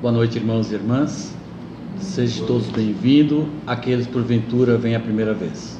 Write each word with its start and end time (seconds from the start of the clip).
Boa 0.00 0.14
noite, 0.14 0.38
irmãos 0.38 0.72
e 0.72 0.76
irmãs. 0.76 1.36
Sejam 2.00 2.46
todos 2.46 2.70
bem-vindos, 2.70 3.44
aqueles 3.66 4.06
porventura 4.06 4.78
vêm 4.78 4.94
a 4.94 5.00
primeira 5.00 5.34
vez. 5.34 5.78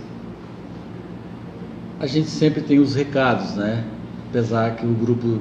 A 1.98 2.06
gente 2.06 2.28
sempre 2.28 2.60
tem 2.60 2.78
os 2.78 2.94
recados, 2.94 3.54
né? 3.54 3.82
Apesar 4.28 4.76
que 4.76 4.84
o 4.84 4.92
grupo 4.92 5.38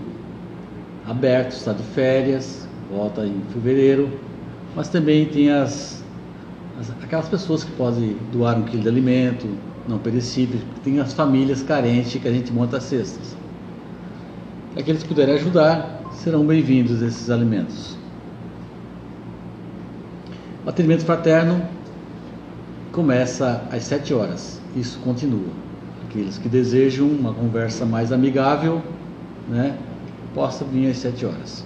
aberto 1.05 1.51
está 1.51 1.73
de 1.73 1.83
férias, 1.83 2.69
volta 2.89 3.25
em 3.25 3.41
fevereiro, 3.51 4.09
mas 4.73 4.87
também 4.87 5.25
tem 5.25 5.51
as, 5.51 6.01
as 6.79 6.89
aquelas 7.03 7.27
pessoas 7.27 7.65
que 7.65 7.71
podem 7.73 8.15
doar 8.31 8.57
um 8.57 8.63
quilo 8.63 8.83
de 8.83 8.87
alimento 8.87 9.45
não 9.89 9.97
perecível, 9.97 10.61
tem 10.85 11.01
as 11.01 11.11
famílias 11.11 11.61
carentes 11.61 12.15
que 12.15 12.25
a 12.25 12.31
gente 12.31 12.53
monta 12.53 12.79
cestas. 12.79 13.35
Aqueles 14.77 15.03
que 15.03 15.09
puderem 15.09 15.35
ajudar 15.35 16.01
serão 16.13 16.45
bem-vindos 16.45 17.01
esses 17.01 17.29
alimentos. 17.29 17.98
O 20.69 20.71
atendimento 20.71 21.03
fraterno 21.03 21.63
começa 22.91 23.63
às 23.71 23.85
7 23.85 24.13
horas. 24.13 24.61
Isso 24.75 24.99
continua. 24.99 25.49
Aqueles 26.05 26.37
que 26.37 26.47
desejam 26.47 27.07
uma 27.07 27.33
conversa 27.33 27.87
mais 27.87 28.11
amigável, 28.11 28.79
né, 29.47 29.75
possa 30.31 30.63
vir 30.63 30.91
às 30.91 30.97
7 30.97 31.25
horas. 31.25 31.65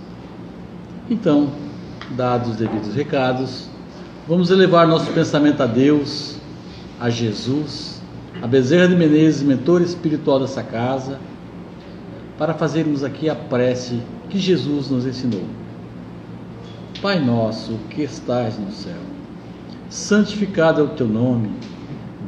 Então, 1.10 1.52
dados 2.12 2.52
os 2.52 2.56
devidos 2.56 2.96
recados, 2.96 3.68
vamos 4.26 4.50
elevar 4.52 4.88
nosso 4.88 5.12
pensamento 5.12 5.62
a 5.62 5.66
Deus, 5.66 6.38
a 6.98 7.10
Jesus, 7.10 8.02
a 8.42 8.48
Bezerra 8.48 8.88
de 8.88 8.96
Menezes, 8.96 9.44
mentor 9.44 9.82
espiritual 9.82 10.40
dessa 10.40 10.64
casa, 10.64 11.20
para 12.38 12.54
fazermos 12.54 13.04
aqui 13.04 13.30
a 13.30 13.36
prece 13.36 14.00
que 14.30 14.40
Jesus 14.40 14.90
nos 14.90 15.06
ensinou. 15.06 15.44
Pai 17.04 17.20
nosso 17.20 17.74
que 17.90 18.02
estás 18.02 18.58
no 18.58 18.72
céu, 18.72 19.02
santificado 19.90 20.80
é 20.80 20.84
o 20.86 20.88
teu 20.88 21.06
nome, 21.06 21.50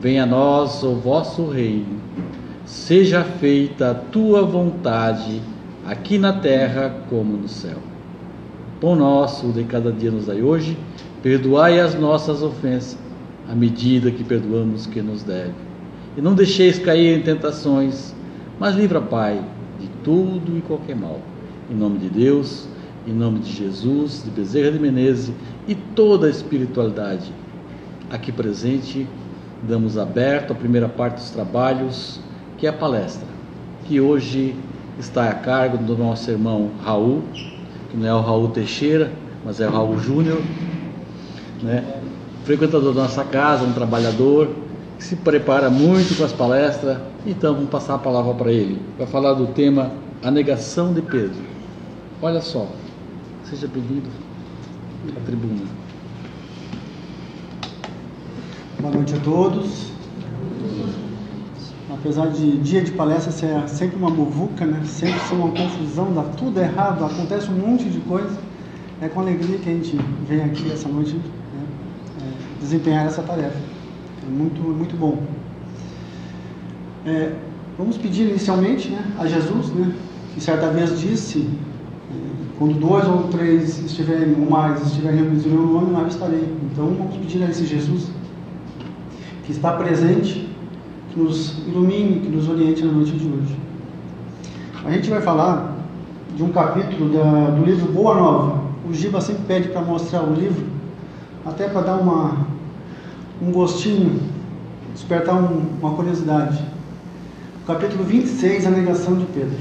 venha 0.02 0.24
a 0.24 0.26
nós 0.26 0.84
o 0.84 0.96
vosso 0.96 1.48
reino, 1.48 2.02
seja 2.66 3.24
feita 3.24 3.92
a 3.92 3.96
tua 3.96 4.44
vontade, 4.44 5.42
aqui 5.86 6.18
na 6.18 6.34
terra 6.34 6.94
como 7.10 7.38
no 7.38 7.48
céu. 7.48 7.78
Pão 8.82 8.98
nosso 8.98 9.48
de 9.54 9.64
cada 9.64 9.94
dia 9.94 10.12
nos 10.12 10.26
dai 10.26 10.42
hoje, 10.42 10.78
perdoai 11.24 11.80
as 11.80 11.96
nossas 11.98 12.44
ofensas, 12.44 12.98
à 13.50 13.56
medida 13.56 14.12
que 14.12 14.26
perdoamos 14.26 14.88
quem 14.88 15.04
nos 15.04 15.24
deve. 15.24 15.54
E 16.18 16.22
não 16.22 16.36
deixeis 16.36 16.78
cair 16.80 17.18
em 17.18 17.22
tentações, 17.22 18.14
mas 18.60 18.76
livra, 18.76 19.00
Pai, 19.00 19.42
de 19.80 19.88
tudo 20.04 20.58
e 20.58 20.60
qualquer 20.60 20.98
mal. 20.98 21.22
Em 21.72 21.76
nome 21.76 21.98
de 21.98 22.10
Deus, 22.10 22.68
em 23.08 23.14
nome 23.14 23.40
de 23.40 23.52
Jesus, 23.52 24.24
de 24.24 24.32
Bezerra 24.32 24.72
de 24.72 24.80
Menezes 24.80 25.32
e 25.68 25.76
toda 25.76 26.28
a 26.28 26.30
espiritualidade 26.30 27.32
aqui 28.10 28.32
presente, 28.32 29.08
damos 29.64 29.98
aberto 29.98 30.52
a 30.52 30.56
primeira 30.56 30.88
parte 30.88 31.16
dos 31.16 31.30
trabalhos, 31.32 32.20
que 32.58 32.66
é 32.66 32.70
a 32.70 32.74
palestra, 32.74 33.28
que 33.86 34.00
hoje 34.00 34.56
está 35.00 35.30
a 35.30 35.34
cargo 35.34 35.78
do 35.78 35.98
nosso 35.98 36.30
irmão 36.32 36.72
Raul, 36.84 37.24
que 37.90 37.98
não 37.98 38.08
é 38.08 38.14
o 38.14 38.22
Raul 38.22 38.50
Teixeira, 38.50 39.12
mas 39.44 39.60
é 39.60 39.68
o 39.68 39.72
Raul 39.72 40.00
Júnior, 40.00 40.42
né? 41.62 41.84
frequentador 42.44 42.94
da 42.94 43.04
nossa 43.04 43.24
casa, 43.24 43.64
um 43.66 43.74
trabalhador, 43.74 44.50
que 44.98 45.04
se 45.04 45.16
prepara 45.16 45.70
muito 45.70 46.16
com 46.16 46.24
as 46.24 46.32
palestras, 46.32 46.98
então 47.26 47.54
vamos 47.56 47.70
passar 47.70 47.96
a 47.96 47.98
palavra 47.98 48.34
para 48.36 48.52
ele. 48.52 48.80
Vai 48.98 49.08
falar 49.08 49.34
do 49.34 49.48
tema 49.48 49.92
A 50.24 50.32
Negação 50.32 50.94
de 50.94 51.02
Pedro. 51.02 51.44
Olha 52.22 52.42
só, 52.42 52.68
Seja 53.50 53.68
bem-vindo 53.68 54.10
à 55.16 55.20
tribuna. 55.24 55.62
Boa 58.80 58.92
noite 58.92 59.14
a 59.14 59.20
todos. 59.20 59.92
Apesar 61.94 62.30
de 62.30 62.58
dia 62.58 62.82
de 62.82 62.90
palestra 62.94 63.32
ser 63.32 63.70
sempre 63.70 63.98
uma 63.98 64.10
muvuca, 64.10 64.66
né? 64.66 64.82
sempre 64.86 65.20
ser 65.20 65.36
uma 65.36 65.52
confusão, 65.52 66.12
dá 66.12 66.24
tudo 66.24 66.60
errado, 66.60 67.06
acontece 67.06 67.48
um 67.52 67.54
monte 67.56 67.88
de 67.88 68.00
coisa, 68.00 68.36
é 69.00 69.08
com 69.08 69.20
alegria 69.20 69.60
que 69.60 69.70
a 69.70 69.74
gente 69.74 69.96
vem 70.28 70.42
aqui 70.42 70.72
essa 70.72 70.90
noite 70.90 71.14
né? 71.14 71.22
é, 72.24 72.60
desempenhar 72.60 73.06
essa 73.06 73.22
tarefa. 73.22 73.60
É 74.26 74.28
muito, 74.28 74.60
muito 74.60 74.98
bom. 74.98 75.22
É, 77.06 77.32
vamos 77.78 77.96
pedir 77.96 78.28
inicialmente 78.28 78.90
né, 78.90 79.06
a 79.20 79.28
Jesus, 79.28 79.70
né, 79.70 79.94
que 80.34 80.42
certa 80.42 80.72
vez 80.72 81.00
disse 81.00 81.48
quando 82.58 82.80
dois 82.80 83.06
ou 83.06 83.24
três 83.24 83.80
estiverem, 83.80 84.34
ou 84.40 84.50
mais, 84.50 84.82
estiverem 84.86 85.20
reunidos 85.20 85.46
em 85.46 85.50
meu 85.50 85.66
nome, 85.66 85.92
lá 85.92 86.02
eu 86.02 86.08
estarei. 86.08 86.48
Então 86.72 86.86
vamos 86.86 87.18
pedir 87.18 87.44
a 87.44 87.50
esse 87.50 87.66
Jesus 87.66 88.08
que 89.44 89.52
está 89.52 89.74
presente, 89.74 90.50
que 91.12 91.20
nos 91.20 91.58
ilumine, 91.68 92.22
que 92.22 92.30
nos 92.30 92.48
oriente 92.48 92.84
na 92.84 92.94
noite 92.94 93.12
de 93.12 93.28
hoje. 93.28 93.56
A 94.86 94.92
gente 94.92 95.10
vai 95.10 95.22
falar 95.22 95.76
de 96.36 96.44
um 96.44 96.50
capítulo 96.50 97.10
da, 97.10 97.50
do 97.50 97.66
livro 97.66 97.92
Boa 97.92 98.16
Nova. 98.16 98.62
O 98.90 98.94
Giba 98.94 99.20
sempre 99.20 99.44
pede 99.48 99.70
para 99.70 99.82
mostrar 99.82 100.24
o 100.24 100.34
livro, 100.34 100.66
até 101.46 101.68
para 101.68 101.82
dar 101.82 101.96
uma, 101.96 102.38
um 103.42 103.52
gostinho, 103.52 104.22
despertar 104.94 105.36
um, 105.36 105.62
uma 105.82 105.92
curiosidade. 105.92 106.64
O 107.64 107.68
capítulo 107.68 108.04
26, 108.04 108.66
A 108.66 108.70
Negação 108.70 109.16
de 109.16 109.26
Pedro. 109.26 109.58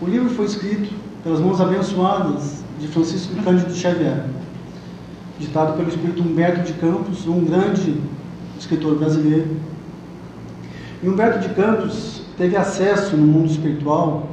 O 0.00 0.06
livro 0.06 0.30
foi 0.30 0.46
escrito 0.46 1.07
pelas 1.22 1.40
mãos 1.40 1.60
abençoadas 1.60 2.62
de 2.80 2.88
Francisco 2.88 3.34
Cândido 3.42 3.74
Xavier, 3.74 4.24
ditado 5.38 5.76
pelo 5.76 5.88
espírito 5.88 6.22
Humberto 6.22 6.62
de 6.62 6.72
Campos, 6.74 7.26
um 7.26 7.44
grande 7.44 8.00
escritor 8.58 8.96
brasileiro. 8.96 9.56
E 11.02 11.08
Humberto 11.08 11.40
de 11.40 11.54
Campos 11.54 12.22
teve 12.36 12.56
acesso 12.56 13.16
no 13.16 13.26
mundo 13.26 13.50
espiritual 13.50 14.28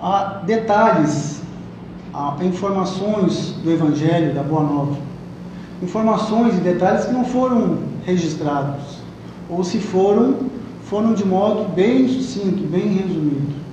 a 0.00 0.42
detalhes, 0.44 1.42
a 2.12 2.36
informações 2.42 3.54
do 3.62 3.70
Evangelho, 3.70 4.34
da 4.34 4.42
Boa 4.42 4.62
Nova. 4.62 4.96
Informações 5.82 6.56
e 6.58 6.60
detalhes 6.60 7.06
que 7.06 7.12
não 7.12 7.24
foram 7.24 7.78
registrados, 8.04 8.98
ou 9.48 9.64
se 9.64 9.78
foram, 9.78 10.36
foram 10.84 11.14
de 11.14 11.24
modo 11.24 11.72
bem 11.74 12.06
sucinto, 12.06 12.62
bem 12.64 12.88
resumido. 12.88 13.63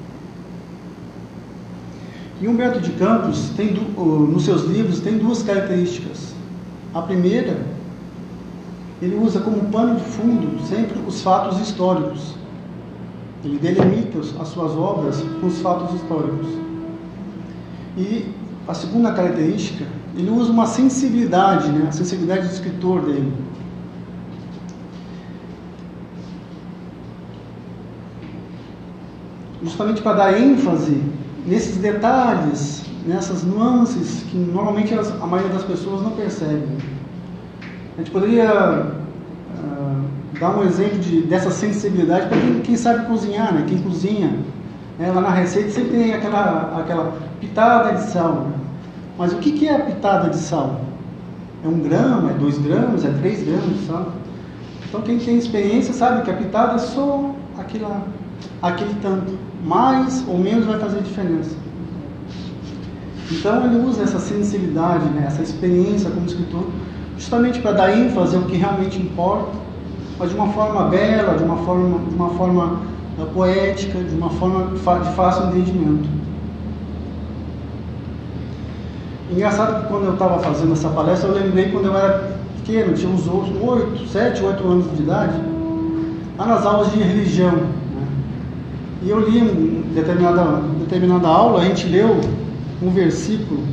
E 2.41 2.47
Humberto 2.47 2.79
de 2.79 2.91
Campos, 2.93 3.51
tem, 3.55 3.71
nos 3.71 4.45
seus 4.45 4.63
livros, 4.63 4.99
tem 4.99 5.19
duas 5.19 5.43
características. 5.43 6.33
A 6.91 6.99
primeira, 6.99 7.63
ele 8.99 9.15
usa 9.15 9.39
como 9.41 9.69
pano 9.69 9.99
de 9.99 10.03
fundo 10.05 10.59
sempre 10.65 10.99
os 11.07 11.21
fatos 11.21 11.59
históricos. 11.59 12.33
Ele 13.45 13.59
delimita 13.59 14.19
as 14.39 14.47
suas 14.47 14.71
obras 14.71 15.23
com 15.39 15.45
os 15.45 15.59
fatos 15.59 15.93
históricos. 15.93 16.47
E 17.95 18.33
a 18.67 18.73
segunda 18.73 19.11
característica, 19.11 19.85
ele 20.17 20.31
usa 20.31 20.51
uma 20.51 20.65
sensibilidade, 20.65 21.71
né? 21.71 21.89
a 21.89 21.91
sensibilidade 21.91 22.47
do 22.47 22.53
escritor 22.53 23.01
dele. 23.01 23.31
Justamente 29.61 30.01
para 30.01 30.13
dar 30.13 30.41
ênfase 30.41 31.03
nesses 31.45 31.77
detalhes, 31.77 32.83
nessas 33.05 33.43
nuances 33.43 34.23
que 34.23 34.37
normalmente 34.37 34.93
as, 34.93 35.11
a 35.21 35.27
maioria 35.27 35.53
das 35.53 35.63
pessoas 35.63 36.01
não 36.01 36.11
percebe. 36.11 36.67
A 37.95 37.97
gente 37.97 38.11
poderia 38.11 38.85
uh, 39.57 40.39
dar 40.39 40.57
um 40.57 40.63
exemplo 40.63 40.99
de, 40.99 41.21
dessa 41.21 41.51
sensibilidade 41.51 42.27
para 42.27 42.37
quem, 42.39 42.59
quem, 42.61 42.75
sabe 42.75 43.05
cozinhar, 43.05 43.53
né? 43.53 43.65
quem 43.67 43.79
cozinha. 43.79 44.39
Né? 44.97 45.11
Lá 45.11 45.21
na 45.21 45.31
receita 45.31 45.71
sempre 45.71 45.91
tem 45.91 46.13
aquela, 46.13 46.79
aquela 46.79 47.13
pitada 47.39 47.95
de 47.95 48.03
sal. 48.11 48.47
Mas 49.17 49.33
o 49.33 49.37
que, 49.37 49.51
que 49.51 49.67
é 49.67 49.75
a 49.75 49.79
pitada 49.79 50.29
de 50.29 50.37
sal? 50.37 50.81
É 51.63 51.67
um 51.67 51.79
grama, 51.79 52.31
é 52.31 52.33
dois 52.33 52.57
gramas, 52.57 53.05
é 53.05 53.09
três 53.19 53.43
gramas 53.43 53.77
de 53.77 53.85
sal? 53.85 54.13
Então 54.87 55.01
quem 55.01 55.19
tem 55.19 55.37
experiência 55.37 55.93
sabe 55.93 56.23
que 56.23 56.31
a 56.31 56.33
pitada 56.33 56.75
é 56.75 56.79
só 56.79 57.31
aquela, 57.57 58.03
aquele 58.61 58.93
tanto 59.01 59.37
mais 59.65 60.23
ou 60.27 60.37
menos 60.37 60.65
vai 60.65 60.79
fazer 60.79 61.01
diferença. 61.01 61.55
Então 63.31 63.65
ele 63.65 63.85
usa 63.87 64.03
essa 64.03 64.19
sensibilidade, 64.19 65.05
né, 65.05 65.23
essa 65.25 65.41
experiência 65.41 66.09
como 66.09 66.25
escritor, 66.25 66.65
justamente 67.17 67.59
para 67.59 67.71
dar 67.71 67.97
ênfase 67.97 68.35
ao 68.35 68.43
que 68.43 68.57
realmente 68.57 68.99
importa, 68.99 69.51
mas 70.19 70.29
de 70.29 70.35
uma 70.35 70.47
forma 70.49 70.83
bela, 70.85 71.37
de 71.37 71.43
uma 71.43 71.57
forma, 71.57 71.99
de 72.09 72.15
uma 72.15 72.29
forma 72.31 72.79
uh, 73.17 73.25
poética, 73.33 73.99
de 73.99 74.15
uma 74.15 74.29
forma 74.29 74.75
de 74.75 74.79
fácil 75.13 75.45
entendimento. 75.47 76.09
Engraçado 79.31 79.81
que 79.81 79.87
quando 79.87 80.05
eu 80.05 80.13
estava 80.13 80.39
fazendo 80.39 80.73
essa 80.73 80.89
palestra, 80.89 81.29
eu 81.29 81.35
lembrei 81.35 81.71
quando 81.71 81.85
eu 81.85 81.95
era 81.95 82.37
pequeno, 82.57 82.93
tinha 82.93 83.09
uns 83.09 83.27
8, 83.27 84.07
7, 84.09 84.43
8 84.43 84.67
anos 84.67 84.97
de 84.97 85.03
idade, 85.03 85.39
lá 86.37 86.45
nas 86.45 86.65
aulas 86.65 86.91
de 86.91 86.99
religião. 86.99 87.53
E 89.03 89.09
eu 89.09 89.19
li 89.19 89.39
em 89.39 89.81
determinada, 89.95 90.61
determinada 90.79 91.27
aula, 91.27 91.61
a 91.61 91.65
gente 91.65 91.87
leu 91.87 92.21
um 92.83 92.91
versículo 92.91 93.63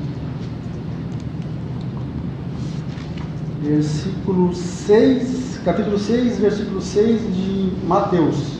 versículo 3.62 4.54
6, 4.54 5.60
capítulo 5.64 5.98
6, 5.98 6.38
versículo 6.38 6.80
6 6.80 7.20
de 7.34 7.72
Mateus, 7.86 8.58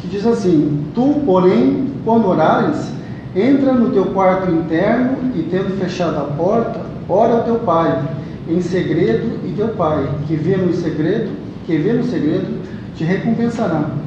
que 0.00 0.08
diz 0.08 0.26
assim: 0.26 0.84
Tu, 0.94 1.22
porém, 1.24 1.92
quando 2.04 2.26
orares, 2.26 2.90
entra 3.36 3.72
no 3.72 3.90
teu 3.90 4.06
quarto 4.06 4.50
interno 4.50 5.18
e, 5.36 5.42
tendo 5.44 5.78
fechado 5.78 6.16
a 6.16 6.24
porta, 6.24 6.80
ora 7.08 7.34
ao 7.34 7.44
teu 7.44 7.60
pai 7.60 8.02
em 8.48 8.60
segredo, 8.60 9.38
e 9.46 9.52
teu 9.52 9.68
pai, 9.68 10.10
que 10.26 10.34
vê 10.34 10.56
no 10.56 10.72
segredo, 10.74 11.30
que 11.64 11.76
vê 11.76 11.92
no 11.92 12.02
segredo, 12.02 12.60
te 12.96 13.04
recompensará. 13.04 14.01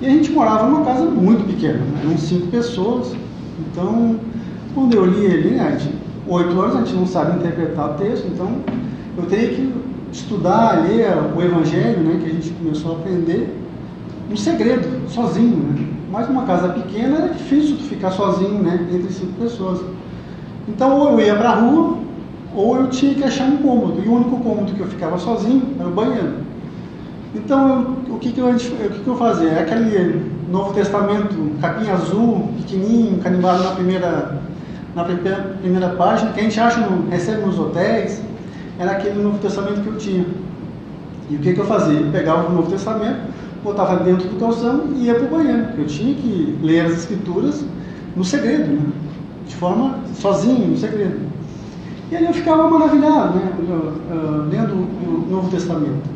E 0.00 0.06
a 0.06 0.10
gente 0.10 0.30
morava 0.30 0.68
numa 0.68 0.84
casa 0.84 1.06
muito 1.06 1.46
pequena, 1.46 1.78
né? 1.78 2.02
eram 2.04 2.18
cinco 2.18 2.48
pessoas, 2.48 3.14
então 3.60 4.16
quando 4.74 4.94
eu 4.94 5.06
li 5.06 5.26
ali, 5.26 5.50
né, 5.52 5.78
oito 6.28 6.60
anos 6.60 6.76
a 6.76 6.78
gente 6.80 6.94
não 6.94 7.06
sabe 7.06 7.38
interpretar 7.38 7.92
o 7.92 7.94
texto, 7.94 8.26
então 8.26 8.56
eu 9.16 9.24
teria 9.24 9.48
que 9.48 9.72
estudar, 10.12 10.86
ler 10.86 11.08
o 11.34 11.40
Evangelho, 11.40 12.00
né, 12.00 12.20
que 12.22 12.26
a 12.26 12.32
gente 12.34 12.50
começou 12.50 12.92
a 12.92 12.94
aprender, 12.96 13.56
um 14.30 14.36
segredo, 14.36 15.08
sozinho, 15.08 15.56
né? 15.56 15.86
Mas 16.12 16.28
numa 16.28 16.42
casa 16.42 16.68
pequena 16.68 17.18
era 17.18 17.28
difícil 17.28 17.76
ficar 17.76 18.10
sozinho, 18.10 18.62
né, 18.62 18.86
entre 18.92 19.12
cinco 19.12 19.32
pessoas. 19.40 19.80
Então 20.68 20.98
ou 20.98 21.12
eu 21.12 21.26
ia 21.26 21.36
para 21.36 21.50
a 21.50 21.54
rua, 21.54 21.98
ou 22.54 22.76
eu 22.76 22.90
tinha 22.90 23.14
que 23.14 23.24
achar 23.24 23.48
um 23.48 23.58
cômodo, 23.58 24.02
e 24.04 24.08
o 24.08 24.12
único 24.12 24.38
cômodo 24.40 24.72
que 24.72 24.80
eu 24.80 24.86
ficava 24.86 25.16
sozinho 25.18 25.62
era 25.78 25.88
o 25.88 25.92
banheiro. 25.92 26.45
Então, 27.36 27.96
o, 28.08 28.18
que, 28.18 28.32
que, 28.32 28.40
eu, 28.40 28.48
o 28.48 28.54
que, 28.56 29.00
que 29.04 29.06
eu 29.06 29.16
fazia? 29.16 29.50
É 29.50 29.60
aquele 29.60 30.32
Novo 30.50 30.72
Testamento, 30.72 31.60
capinha 31.60 31.92
azul, 31.92 32.50
pequenininho, 32.56 33.18
carimbado 33.18 33.62
na 33.62 33.70
primeira 33.72 34.40
na 34.94 35.04
primeira 35.04 35.90
página, 35.90 36.32
que 36.32 36.40
a 36.40 36.42
gente 36.42 36.58
acha, 36.58 36.80
no, 36.80 37.06
recebe 37.10 37.44
nos 37.44 37.58
hotéis, 37.58 38.22
era 38.78 38.92
aquele 38.92 39.22
Novo 39.22 39.38
Testamento 39.38 39.82
que 39.82 39.88
eu 39.88 39.98
tinha. 39.98 40.24
E 41.28 41.36
o 41.36 41.38
que, 41.38 41.52
que 41.52 41.60
eu 41.60 41.66
fazia? 41.66 42.00
Eu 42.00 42.10
pegava 42.10 42.48
o 42.48 42.54
Novo 42.54 42.70
Testamento, 42.70 43.18
botava 43.62 44.02
dentro 44.02 44.26
do 44.26 44.40
calção 44.40 44.86
e 44.96 45.04
ia 45.04 45.14
para 45.16 45.26
o 45.26 45.28
banheiro. 45.28 45.66
Eu 45.76 45.86
tinha 45.86 46.14
que 46.14 46.58
ler 46.62 46.86
as 46.86 46.92
Escrituras 46.92 47.62
no 48.16 48.24
segredo, 48.24 48.72
né? 48.72 48.86
de 49.46 49.54
forma 49.56 49.98
sozinho, 50.14 50.68
no 50.68 50.78
segredo. 50.78 51.20
E 52.10 52.16
aí 52.16 52.24
eu 52.24 52.32
ficava 52.32 52.70
maravilhado, 52.70 53.38
né? 53.38 53.52
lendo 54.50 54.72
o 54.72 55.26
Novo 55.30 55.50
Testamento. 55.50 56.15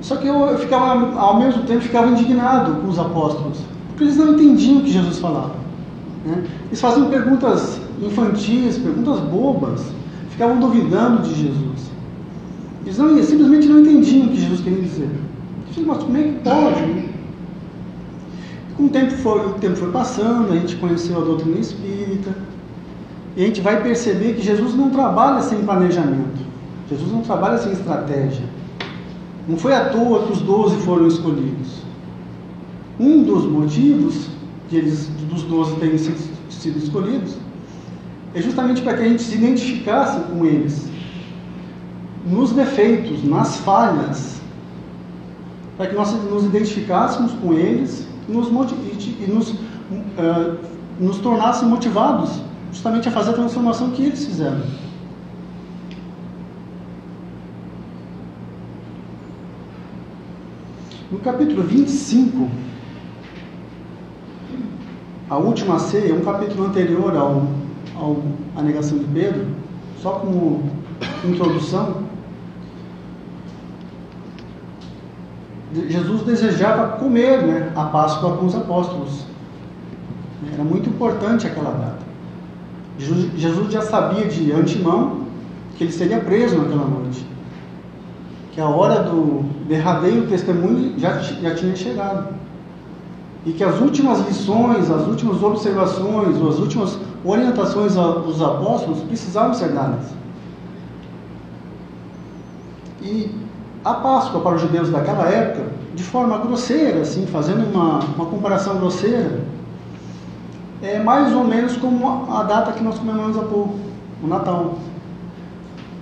Só 0.00 0.16
que 0.16 0.26
eu, 0.26 0.58
ficava, 0.58 1.18
ao 1.18 1.38
mesmo 1.38 1.64
tempo, 1.64 1.80
ficava 1.80 2.08
indignado 2.08 2.80
com 2.80 2.88
os 2.88 2.98
apóstolos, 2.98 3.58
porque 3.88 4.04
eles 4.04 4.16
não 4.16 4.34
entendiam 4.34 4.78
o 4.78 4.82
que 4.82 4.92
Jesus 4.92 5.18
falava. 5.18 5.54
Né? 6.24 6.44
Eles 6.66 6.80
faziam 6.80 7.08
perguntas 7.08 7.80
infantis, 8.00 8.78
perguntas 8.78 9.18
bobas, 9.20 9.84
ficavam 10.30 10.58
duvidando 10.60 11.22
de 11.22 11.34
Jesus. 11.34 11.90
Eles 12.84 12.96
não, 12.96 13.22
simplesmente 13.22 13.66
não 13.66 13.80
entendiam 13.80 14.26
o 14.26 14.30
que 14.30 14.40
Jesus 14.40 14.60
queria 14.60 14.82
dizer. 14.82 15.10
Mas 15.86 16.02
como 16.02 16.16
é 16.16 16.22
que 16.22 16.32
pode? 16.42 17.08
Com 18.76 18.84
o 18.84 18.88
tempo, 18.88 19.10
foi, 19.12 19.46
o 19.46 19.50
tempo 19.54 19.76
foi 19.76 19.90
passando, 19.90 20.52
a 20.52 20.56
gente 20.56 20.76
conheceu 20.76 21.20
a 21.20 21.24
doutrina 21.24 21.58
espírita, 21.58 22.30
e 23.36 23.42
a 23.42 23.46
gente 23.46 23.60
vai 23.60 23.82
perceber 23.82 24.34
que 24.34 24.42
Jesus 24.42 24.74
não 24.74 24.90
trabalha 24.90 25.42
sem 25.42 25.58
planejamento. 25.64 26.38
Jesus 26.88 27.12
não 27.12 27.20
trabalha 27.20 27.58
sem 27.58 27.72
estratégia. 27.72 28.44
Não 29.48 29.56
foi 29.56 29.74
à 29.74 29.88
toa 29.88 30.26
que 30.26 30.32
os 30.32 30.42
doze 30.42 30.76
foram 30.82 31.06
escolhidos. 31.06 31.82
Um 33.00 33.22
dos 33.22 33.44
motivos 33.44 34.28
de 34.68 34.76
eles, 34.76 35.08
dos 35.30 35.42
doze 35.44 35.74
terem 35.76 35.96
sido, 35.96 36.78
escolhidos, 36.78 37.36
é 38.34 38.42
justamente 38.42 38.82
para 38.82 38.94
que 38.94 39.02
a 39.02 39.08
gente 39.08 39.22
se 39.22 39.36
identificasse 39.36 40.20
com 40.30 40.44
eles, 40.44 40.86
nos 42.26 42.52
defeitos, 42.52 43.24
nas 43.24 43.56
falhas, 43.56 44.38
para 45.78 45.86
que 45.86 45.94
nós 45.94 46.12
nos 46.30 46.44
identificássemos 46.44 47.32
com 47.32 47.54
eles 47.54 48.06
nos, 48.28 48.48
e 48.48 49.30
nos, 49.30 49.50
uh, 49.50 50.58
nos 51.00 51.18
tornassem 51.18 51.66
motivados 51.66 52.30
justamente 52.70 53.08
a 53.08 53.12
fazer 53.12 53.30
a 53.30 53.34
transformação 53.34 53.90
que 53.90 54.04
eles 54.04 54.26
fizeram. 54.26 54.60
No 61.10 61.18
capítulo 61.20 61.62
25, 61.62 62.50
a 65.30 65.38
última 65.38 65.78
ceia, 65.78 66.14
um 66.14 66.20
capítulo 66.20 66.66
anterior 66.66 67.16
ao, 67.16 67.46
ao, 67.96 68.18
à 68.54 68.60
negação 68.60 68.98
de 68.98 69.06
Pedro, 69.06 69.46
só 70.02 70.12
como 70.12 70.70
introdução, 71.24 72.02
Jesus 75.88 76.22
desejava 76.22 76.98
comer 76.98 77.42
né, 77.42 77.72
a 77.74 77.84
Páscoa 77.84 78.36
com 78.36 78.44
os 78.44 78.54
apóstolos. 78.54 79.24
Era 80.52 80.62
muito 80.62 80.90
importante 80.90 81.46
aquela 81.46 81.70
data. 81.70 81.98
Jesus 82.98 83.72
já 83.72 83.80
sabia 83.80 84.26
de 84.26 84.52
antemão 84.52 85.22
que 85.78 85.84
ele 85.84 85.92
seria 85.92 86.20
preso 86.20 86.58
naquela 86.58 86.84
noite. 86.84 87.26
Que 88.52 88.60
a 88.60 88.68
hora 88.68 89.02
do 89.04 89.57
derradeiro 89.68 90.26
testemunho 90.26 90.98
já, 90.98 91.18
já 91.18 91.54
tinha 91.54 91.76
chegado 91.76 92.34
e 93.46 93.52
que 93.52 93.62
as 93.62 93.80
últimas 93.80 94.26
lições, 94.26 94.90
as 94.90 95.06
últimas 95.06 95.42
observações, 95.42 96.36
ou 96.40 96.48
as 96.48 96.58
últimas 96.58 96.98
orientações 97.24 97.94
dos 97.94 98.42
apóstolos 98.42 99.00
precisavam 99.02 99.54
ser 99.54 99.70
dadas. 99.70 100.06
E 103.00 103.34
a 103.84 103.94
Páscoa 103.94 104.40
para 104.40 104.56
os 104.56 104.60
judeus 104.60 104.90
daquela 104.90 105.24
época, 105.28 105.70
de 105.94 106.02
forma 106.02 106.36
grosseira, 106.38 107.00
assim, 107.00 107.26
fazendo 107.26 107.72
uma, 107.72 108.00
uma 108.00 108.26
comparação 108.26 108.76
grosseira, 108.76 109.40
é 110.82 110.98
mais 110.98 111.32
ou 111.32 111.44
menos 111.44 111.76
como 111.76 112.30
a 112.30 112.42
data 112.42 112.72
que 112.72 112.82
nós 112.82 112.98
comemoramos 112.98 113.38
há 113.38 113.42
pouco, 113.42 113.74
o 114.22 114.26
Natal. 114.26 114.74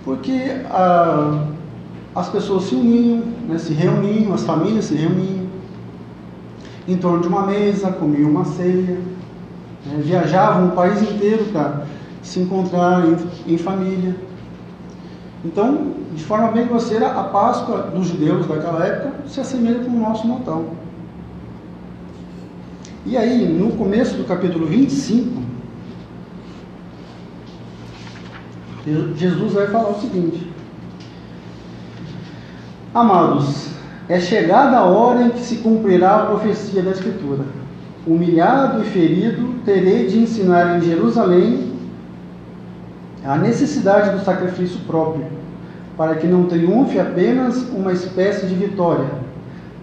Porque 0.05 0.63
ah, 0.71 1.47
as 2.17 2.31
pessoas 2.31 2.65
se 2.65 2.75
uniam, 2.75 3.23
né, 3.47 3.59
se 3.59 3.75
reuniam, 3.75 4.33
as 4.33 4.43
famílias 4.43 4.87
se 4.87 4.95
reuniam, 4.95 5.47
em 6.89 6.97
torno 6.97 7.21
de 7.21 7.29
uma 7.29 7.45
mesa, 7.45 7.93
comiam 7.93 8.31
uma 8.31 8.47
ceia, 8.47 8.99
né, 9.85 10.01
viajavam 10.03 10.69
o 10.69 10.73
país 10.73 11.03
inteiro 11.03 11.45
para 11.53 11.83
se 12.23 12.41
encontrar 12.41 13.07
em, 13.07 13.53
em, 13.53 13.59
família. 13.59 14.17
Então, 15.45 15.93
de 16.15 16.25
forma 16.25 16.51
bem 16.53 16.67
grosseira, 16.67 17.07
a 17.09 17.25
Páscoa 17.25 17.91
dos 17.95 18.07
judeus 18.09 18.47
daquela 18.47 18.83
época 18.87 19.29
se 19.29 19.39
assemelha 19.39 19.81
com 19.81 19.91
o 19.91 20.01
nosso 20.01 20.27
Natal. 20.27 20.65
E 23.05 23.15
aí, 23.19 23.47
no 23.47 23.73
começo 23.73 24.17
do 24.17 24.25
capítulo 24.25 24.67
25, 24.67 25.43
Jesus 29.17 29.53
vai 29.53 29.67
falar 29.67 29.91
o 29.91 30.01
seguinte: 30.01 30.56
Amados, 32.97 33.69
é 34.09 34.19
chegada 34.19 34.79
a 34.79 34.85
hora 34.87 35.25
em 35.25 35.29
que 35.29 35.41
se 35.41 35.57
cumprirá 35.57 36.17
a 36.17 36.27
profecia 36.29 36.83
da 36.83 36.93
Escritura. 36.93 37.45
Humilhado 38.07 38.81
e 38.81 38.87
ferido, 38.87 39.57
terei 39.67 40.07
de 40.07 40.19
ensinar 40.21 40.79
em 40.79 40.81
Jerusalém 40.81 41.75
a 43.23 43.37
necessidade 43.37 44.17
do 44.17 44.25
sacrifício 44.25 44.81
próprio, 44.87 45.27
para 45.95 46.15
que 46.15 46.27
não 46.27 46.45
triunfe 46.45 46.99
apenas 46.99 47.69
uma 47.69 47.93
espécie 47.93 48.47
de 48.47 48.55
vitória, 48.55 49.11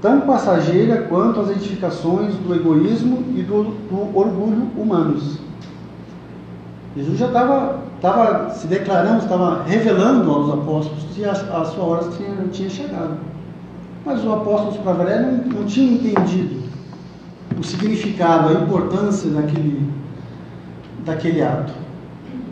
tão 0.02 0.22
passageira 0.22 1.04
quanto 1.04 1.40
as 1.40 1.52
edificações 1.52 2.34
do 2.38 2.56
egoísmo 2.56 3.26
e 3.36 3.44
do, 3.44 3.76
do 3.92 4.18
orgulho 4.18 4.72
humanos. 4.76 5.38
Jesus 6.96 7.18
já 7.18 7.28
estava 7.28 7.80
se 8.52 8.68
declarando, 8.68 9.24
estava 9.24 9.64
revelando 9.64 10.30
aos 10.30 10.54
apóstolos 10.54 11.04
que 11.14 11.26
a, 11.26 11.32
a 11.32 11.66
sua 11.66 11.84
hora 11.84 12.10
tinha, 12.10 12.48
tinha 12.52 12.70
chegado. 12.70 13.18
Mas 14.06 14.24
o 14.24 14.34
apóstolo 14.34 14.74
Spraveré 14.74 15.20
não, 15.20 15.60
não 15.60 15.66
tinha 15.66 15.94
entendido 15.94 16.64
o 17.58 17.64
significado, 17.64 18.50
a 18.50 18.62
importância 18.62 19.30
daquele, 19.30 19.90
daquele 21.06 21.42
ato. 21.42 21.74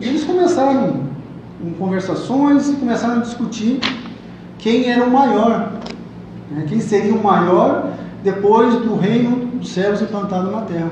E 0.00 0.08
eles 0.08 0.24
começaram 0.24 1.02
em 1.62 1.70
conversações 1.74 2.68
e 2.68 2.74
começaram 2.74 3.18
a 3.18 3.22
discutir 3.22 3.80
quem 4.58 4.90
era 4.90 5.04
o 5.04 5.10
maior, 5.10 5.72
né? 6.50 6.64
quem 6.68 6.80
seria 6.80 7.14
o 7.14 7.22
maior 7.22 7.92
depois 8.24 8.74
do 8.76 8.96
reino 8.96 9.46
dos 9.58 9.68
céus 9.70 10.00
implantado 10.00 10.50
na 10.50 10.62
terra. 10.62 10.90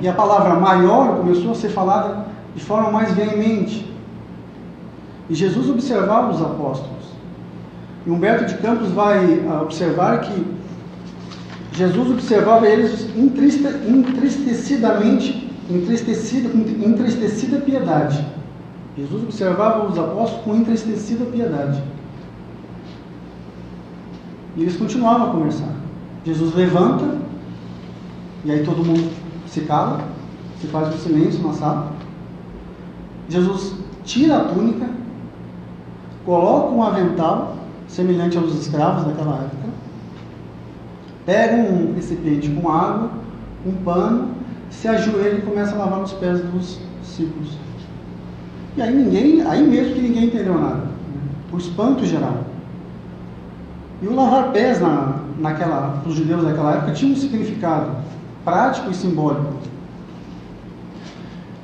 E 0.00 0.08
a 0.08 0.12
palavra 0.12 0.54
maior 0.54 1.16
começou 1.16 1.50
a 1.52 1.54
ser 1.54 1.70
falada 1.70 2.26
de 2.54 2.64
forma 2.64 2.90
mais 2.90 3.12
veemente. 3.12 3.88
E 5.28 5.34
Jesus 5.34 5.68
observava 5.68 6.32
os 6.32 6.40
apóstolos. 6.40 7.08
E 8.06 8.10
Humberto 8.10 8.46
de 8.46 8.54
Campos 8.58 8.90
vai 8.92 9.44
ah, 9.48 9.62
observar 9.62 10.20
que 10.20 10.56
Jesus 11.72 12.10
observava 12.10 12.66
eles 12.66 13.08
entristecidamente, 13.16 15.52
entristecida, 15.70 16.48
entristecida 16.84 17.60
piedade. 17.60 18.26
Jesus 18.96 19.24
observava 19.24 19.86
os 19.86 19.98
apóstolos 19.98 20.44
com 20.44 20.56
entristecida 20.56 21.26
piedade. 21.26 21.82
E 24.56 24.62
eles 24.62 24.76
continuavam 24.76 25.28
a 25.28 25.30
conversar. 25.30 25.72
Jesus 26.24 26.54
levanta, 26.54 27.18
e 28.44 28.50
aí 28.50 28.64
todo 28.64 28.84
mundo 28.84 29.27
se 29.50 29.62
cala, 29.62 30.00
se 30.60 30.66
faz 30.66 30.94
um 30.94 30.98
silêncio 30.98 31.42
na 31.46 31.52
sala. 31.52 31.92
Jesus 33.28 33.74
tira 34.04 34.38
a 34.38 34.44
túnica, 34.44 34.88
coloca 36.24 36.72
um 36.72 36.82
avental, 36.82 37.56
semelhante 37.86 38.36
aos 38.36 38.54
escravos 38.54 39.04
daquela 39.04 39.36
época, 39.36 39.68
pega 41.24 41.56
um 41.56 41.94
recipiente 41.94 42.48
com 42.50 42.70
água, 42.70 43.10
um 43.66 43.72
pano, 43.84 44.28
se 44.70 44.88
ajoelha 44.88 45.38
e 45.38 45.42
começa 45.42 45.74
a 45.74 45.78
lavar 45.78 46.00
os 46.00 46.12
pés 46.12 46.40
dos 46.40 46.78
discípulos. 47.00 47.56
E 48.76 48.82
aí 48.82 48.94
ninguém, 48.94 49.42
aí 49.42 49.66
mesmo 49.66 49.94
que 49.94 50.00
ninguém 50.00 50.24
entendeu 50.26 50.58
nada. 50.58 50.88
O 51.52 51.56
espanto 51.56 52.04
geral. 52.04 52.44
E 54.00 54.06
o 54.06 54.14
lavar 54.14 54.52
pés 54.52 54.80
na, 54.80 55.16
naquela, 55.38 55.98
para 56.00 56.08
os 56.08 56.14
judeus 56.14 56.44
daquela 56.44 56.74
época 56.74 56.92
tinha 56.92 57.12
um 57.12 57.16
significado 57.16 57.90
prático 58.48 58.90
e 58.90 58.94
simbólico. 58.94 59.52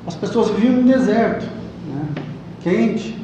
As 0.06 0.14
pessoas 0.14 0.50
viviam 0.50 0.82
no 0.82 0.82
deserto, 0.82 1.46
né, 1.88 2.04
quente, 2.62 3.18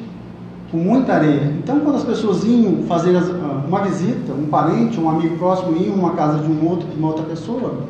com 0.71 0.77
muita 0.77 1.13
areia. 1.13 1.53
Então, 1.59 1.79
quando 1.81 1.97
as 1.97 2.03
pessoas 2.03 2.43
iam 2.43 2.83
fazer 2.87 3.15
ah, 3.15 3.63
uma 3.67 3.81
visita, 3.81 4.33
um 4.33 4.47
parente, 4.47 4.99
um 4.99 5.09
amigo 5.09 5.37
próximo 5.37 5.77
ia 5.77 5.91
a 5.91 5.93
uma 5.93 6.13
casa 6.13 6.39
de 6.39 6.51
um 6.51 6.67
outro, 6.67 6.87
de 6.87 6.97
uma 6.97 7.09
outra 7.09 7.25
pessoa, 7.25 7.83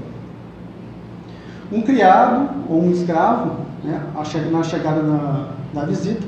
um 1.72 1.82
criado 1.82 2.50
ou 2.68 2.84
um 2.84 2.92
escravo, 2.92 3.52
né, 3.82 4.02
na 4.52 4.64
chegada 4.64 5.02
da, 5.02 5.52
da 5.74 5.86
visita, 5.86 6.28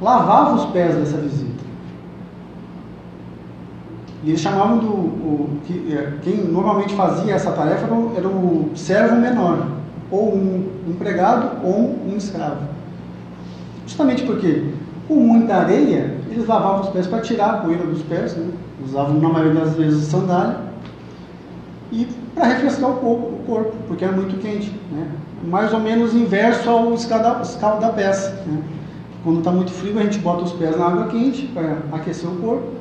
lavava 0.00 0.56
os 0.56 0.66
pés 0.66 0.94
dessa 0.94 1.16
visita. 1.16 1.57
E 4.28 4.32
eles 4.32 4.42
chamavam 4.42 4.76
do. 4.76 4.90
O, 4.90 5.58
é, 5.90 6.12
quem 6.20 6.36
normalmente 6.36 6.94
fazia 6.94 7.32
essa 7.32 7.50
tarefa 7.50 7.86
era 7.86 7.94
o, 7.94 8.12
era 8.14 8.28
o 8.28 8.70
servo 8.74 9.16
menor, 9.16 9.66
ou 10.10 10.34
um 10.34 10.68
empregado 10.86 11.66
ou 11.66 11.98
um 12.06 12.14
escravo. 12.14 12.60
Justamente 13.86 14.24
porque, 14.24 14.64
com 15.08 15.14
muita 15.14 15.54
areia, 15.54 16.14
eles 16.30 16.46
lavavam 16.46 16.82
os 16.82 16.88
pés 16.90 17.06
para 17.06 17.22
tirar 17.22 17.54
a 17.54 17.56
poeira 17.60 17.86
dos 17.86 18.02
pés, 18.02 18.36
né? 18.36 18.50
usavam 18.84 19.14
na 19.14 19.30
maioria 19.30 19.62
das 19.62 19.74
vezes 19.74 20.04
sandália, 20.04 20.58
e 21.90 22.06
para 22.34 22.48
refrescar 22.48 22.90
o 22.90 22.96
corpo, 22.96 23.28
o 23.28 23.44
corpo, 23.46 23.76
porque 23.88 24.04
era 24.04 24.12
muito 24.12 24.38
quente. 24.42 24.70
Né? 24.92 25.10
Mais 25.44 25.72
ou 25.72 25.80
menos 25.80 26.12
inverso 26.12 26.68
ao 26.68 26.92
escalda, 26.92 27.40
da 27.80 27.92
peça. 27.92 28.42
Né? 28.44 28.60
Quando 29.24 29.38
está 29.38 29.50
muito 29.50 29.70
frio, 29.70 29.98
a 29.98 30.02
gente 30.02 30.18
bota 30.18 30.44
os 30.44 30.52
pés 30.52 30.76
na 30.76 30.84
água 30.84 31.06
quente 31.06 31.46
para 31.46 31.78
aquecer 31.96 32.28
o 32.28 32.36
corpo 32.36 32.76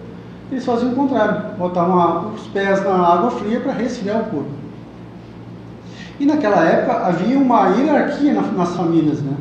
eles 0.51 0.65
faziam 0.65 0.91
o 0.91 0.95
contrário, 0.95 1.57
botavam 1.57 2.33
os 2.33 2.47
pés 2.47 2.83
na 2.83 2.95
água 2.95 3.31
fria 3.31 3.59
para 3.59 3.73
resfriar 3.73 4.21
o 4.21 4.25
corpo. 4.25 4.49
E 6.19 6.25
naquela 6.25 6.63
época 6.63 7.05
havia 7.05 7.37
uma 7.37 7.67
hierarquia 7.69 8.33
nas 8.33 8.75
famílias, 8.75 9.21
né? 9.21 9.35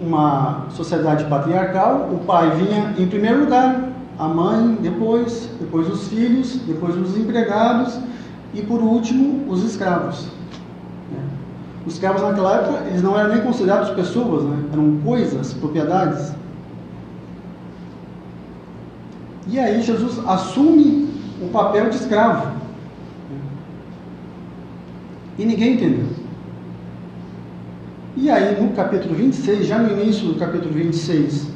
Uma 0.00 0.66
sociedade 0.70 1.24
patriarcal, 1.24 2.08
o 2.12 2.18
pai 2.26 2.50
vinha 2.50 2.94
em 2.98 3.06
primeiro 3.06 3.40
lugar, 3.40 3.90
a 4.18 4.28
mãe 4.28 4.78
depois, 4.80 5.50
depois 5.60 5.88
os 5.88 6.08
filhos, 6.08 6.60
depois 6.66 6.96
os 6.96 7.16
empregados 7.16 7.98
e 8.54 8.62
por 8.62 8.80
último 8.80 9.50
os 9.50 9.62
escravos. 9.62 10.26
Né? 11.12 11.18
Os 11.86 11.94
escravos 11.94 12.22
naquela 12.22 12.54
época 12.54 12.84
eles 12.88 13.02
não 13.02 13.18
eram 13.18 13.34
nem 13.34 13.42
considerados 13.42 13.90
pessoas, 13.90 14.44
né? 14.44 14.64
eram 14.72 14.98
coisas, 15.04 15.52
propriedades. 15.54 16.32
E 19.48 19.58
aí 19.58 19.82
Jesus 19.82 20.18
assume 20.26 21.08
o 21.40 21.48
papel 21.48 21.88
de 21.88 21.96
escravo. 21.96 22.56
E 25.38 25.44
ninguém 25.44 25.74
entendeu. 25.74 26.06
E 28.16 28.30
aí 28.30 28.60
no 28.60 28.70
capítulo 28.70 29.14
26, 29.14 29.66
já 29.66 29.78
no 29.78 30.00
início 30.00 30.26
do 30.28 30.38
capítulo 30.38 30.72
26, 30.72 31.48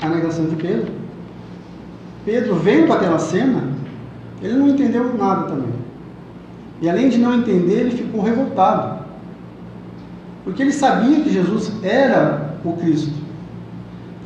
a 0.00 0.08
negação 0.08 0.44
de 0.44 0.56
Pedro, 0.56 0.92
Pedro 2.24 2.54
vendo 2.56 2.92
aquela 2.92 3.18
cena, 3.18 3.64
ele 4.42 4.54
não 4.54 4.68
entendeu 4.68 5.16
nada 5.16 5.48
também. 5.48 5.72
E 6.80 6.88
além 6.88 7.08
de 7.08 7.18
não 7.18 7.34
entender, 7.34 7.80
ele 7.80 7.96
ficou 7.96 8.22
revoltado. 8.22 9.02
Porque 10.44 10.62
ele 10.62 10.72
sabia 10.72 11.20
que 11.20 11.32
Jesus 11.32 11.72
era 11.82 12.56
o 12.64 12.72
Cristo. 12.74 13.14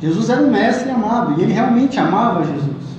Jesus 0.01 0.29
era 0.29 0.41
um 0.41 0.51
mestre 0.51 0.89
amado, 0.89 1.39
e 1.39 1.43
ele 1.43 1.53
realmente 1.53 1.99
amava 1.99 2.43
Jesus. 2.43 2.96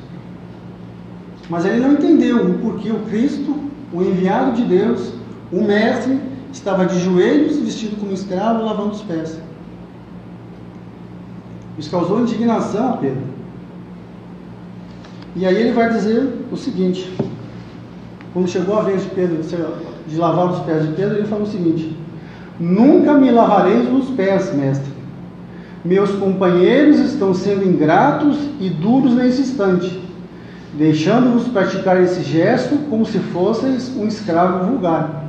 Mas 1.49 1.64
ele 1.64 1.81
não 1.81 1.93
entendeu 1.93 2.45
o 2.45 2.59
porquê 2.59 2.90
o 2.90 3.00
Cristo, 3.11 3.57
o 3.93 4.02
enviado 4.02 4.52
de 4.52 4.64
Deus, 4.64 5.12
o 5.50 5.62
mestre, 5.62 6.21
estava 6.52 6.85
de 6.85 6.99
joelhos, 7.00 7.59
vestido 7.59 7.97
como 7.97 8.12
escravo, 8.12 8.64
lavando 8.64 8.90
os 8.90 9.02
pés. 9.02 9.40
Isso 11.78 11.90
causou 11.90 12.21
indignação 12.21 12.90
a 12.90 12.97
Pedro. 12.97 13.23
E 15.37 15.47
aí 15.47 15.57
ele 15.57 15.73
vai 15.73 15.88
dizer 15.90 16.47
o 16.50 16.57
seguinte: 16.57 17.11
quando 18.33 18.49
chegou 18.49 18.78
a 18.78 18.83
vez 18.83 19.02
de 19.02 19.11
Pedro 19.11 19.40
de 20.07 20.17
lavar 20.17 20.50
os 20.50 20.59
pés 20.61 20.87
de 20.87 20.93
Pedro, 20.95 21.19
ele 21.19 21.28
falou 21.28 21.45
o 21.45 21.50
seguinte: 21.50 21.97
Nunca 22.59 23.14
me 23.14 23.31
lavareis 23.31 23.88
os 23.88 24.11
pés, 24.11 24.52
mestre. 24.55 24.93
Meus 25.85 26.11
companheiros 26.11 26.99
estão 26.99 27.33
sendo 27.33 27.64
ingratos 27.64 28.37
e 28.61 28.69
duros 28.69 29.14
nesse 29.14 29.43
instante 29.43 30.08
deixando-vos 30.78 31.49
praticar 31.49 32.00
esse 32.00 32.23
gesto 32.23 32.78
como 32.88 33.04
se 33.04 33.18
fosseis 33.18 33.94
um 33.97 34.06
escravo 34.06 34.64
vulgar. 34.64 35.25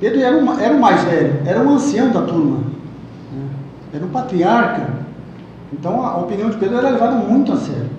Pedro 0.00 0.20
era, 0.20 0.36
uma, 0.36 0.60
era 0.60 0.74
o 0.74 0.80
mais 0.80 1.04
velho, 1.04 1.40
era 1.46 1.62
o 1.62 1.70
ancião 1.70 2.10
da 2.10 2.22
turma, 2.22 2.58
né? 3.32 3.48
era 3.94 4.04
o 4.04 4.08
patriarca. 4.08 4.88
Então 5.72 6.04
a 6.04 6.16
opinião 6.16 6.50
de 6.50 6.56
Pedro 6.56 6.78
era 6.78 6.90
levada 6.90 7.14
muito 7.14 7.52
a 7.52 7.56
sério. 7.56 7.90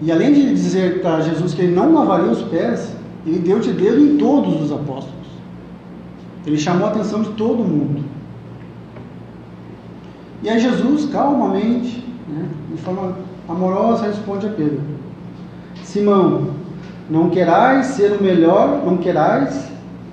E 0.00 0.12
além 0.12 0.32
de 0.32 0.54
dizer 0.54 1.02
para 1.02 1.20
Jesus 1.22 1.54
que 1.54 1.62
ele 1.62 1.74
não 1.74 1.92
lavaria 1.92 2.30
os 2.30 2.42
pés, 2.42 2.94
ele 3.26 3.40
deu 3.40 3.58
de 3.58 3.72
dedo 3.72 4.00
em 4.00 4.16
todos 4.16 4.62
os 4.62 4.70
apóstolos. 4.70 5.21
Ele 6.46 6.58
chamou 6.58 6.86
a 6.86 6.90
atenção 6.90 7.22
de 7.22 7.30
todo 7.30 7.64
mundo. 7.64 8.04
E 10.42 10.48
aí 10.48 10.58
Jesus, 10.58 11.08
calmamente, 11.10 12.04
né, 12.28 12.48
de 12.70 12.82
forma 12.82 13.16
amorosa, 13.48 14.06
responde 14.06 14.46
a 14.46 14.50
Pedro: 14.50 14.80
Simão, 15.84 16.48
não 17.08 17.30
querais 17.30 17.86
ser 17.86 18.12
o 18.12 18.22
melhor, 18.22 18.82
não 18.84 18.96
querais, 18.96 19.68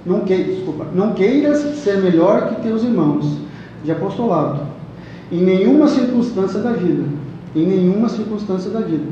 não 0.05 0.21
que, 0.21 0.36
desculpa, 0.36 0.86
não 0.93 1.13
queiras 1.13 1.59
ser 1.79 1.98
melhor 1.98 2.50
que 2.50 2.62
teus 2.62 2.83
irmãos 2.83 3.38
de 3.83 3.91
apostolado, 3.91 4.62
em 5.31 5.41
nenhuma 5.41 5.88
circunstância 5.88 6.59
da 6.59 6.74
vida, 6.74 7.03
em 7.55 7.65
nenhuma 7.65 8.09
circunstância 8.09 8.69
da 8.69 8.81
vida. 8.81 9.05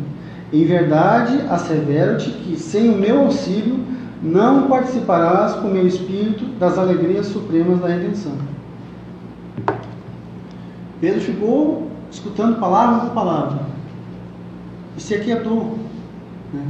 Em 0.54 0.64
verdade, 0.66 1.42
assevero-te 1.50 2.30
que 2.30 2.58
sem 2.58 2.90
o 2.90 2.98
meu 2.98 3.22
auxílio 3.22 3.80
não 4.22 4.68
participarás 4.68 5.54
com 5.54 5.68
meu 5.68 5.86
espírito 5.86 6.46
das 6.60 6.78
alegrias 6.78 7.28
supremas 7.28 7.80
da 7.80 7.88
redenção. 7.88 8.34
Pedro 11.00 11.22
ficou 11.22 11.92
escutando 12.10 12.60
palavra 12.60 13.02
por 13.02 13.14
palavra 13.14 13.60
e 14.96 15.02
se 15.02 15.14
aquietou. 15.14 15.78
Né? 16.52 16.66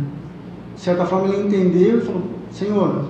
De 0.75 0.81
certa 0.81 1.05
forma, 1.05 1.33
ele 1.33 1.47
entendeu 1.47 1.99
e 1.99 2.01
falou: 2.01 2.23
Senhor, 2.51 3.05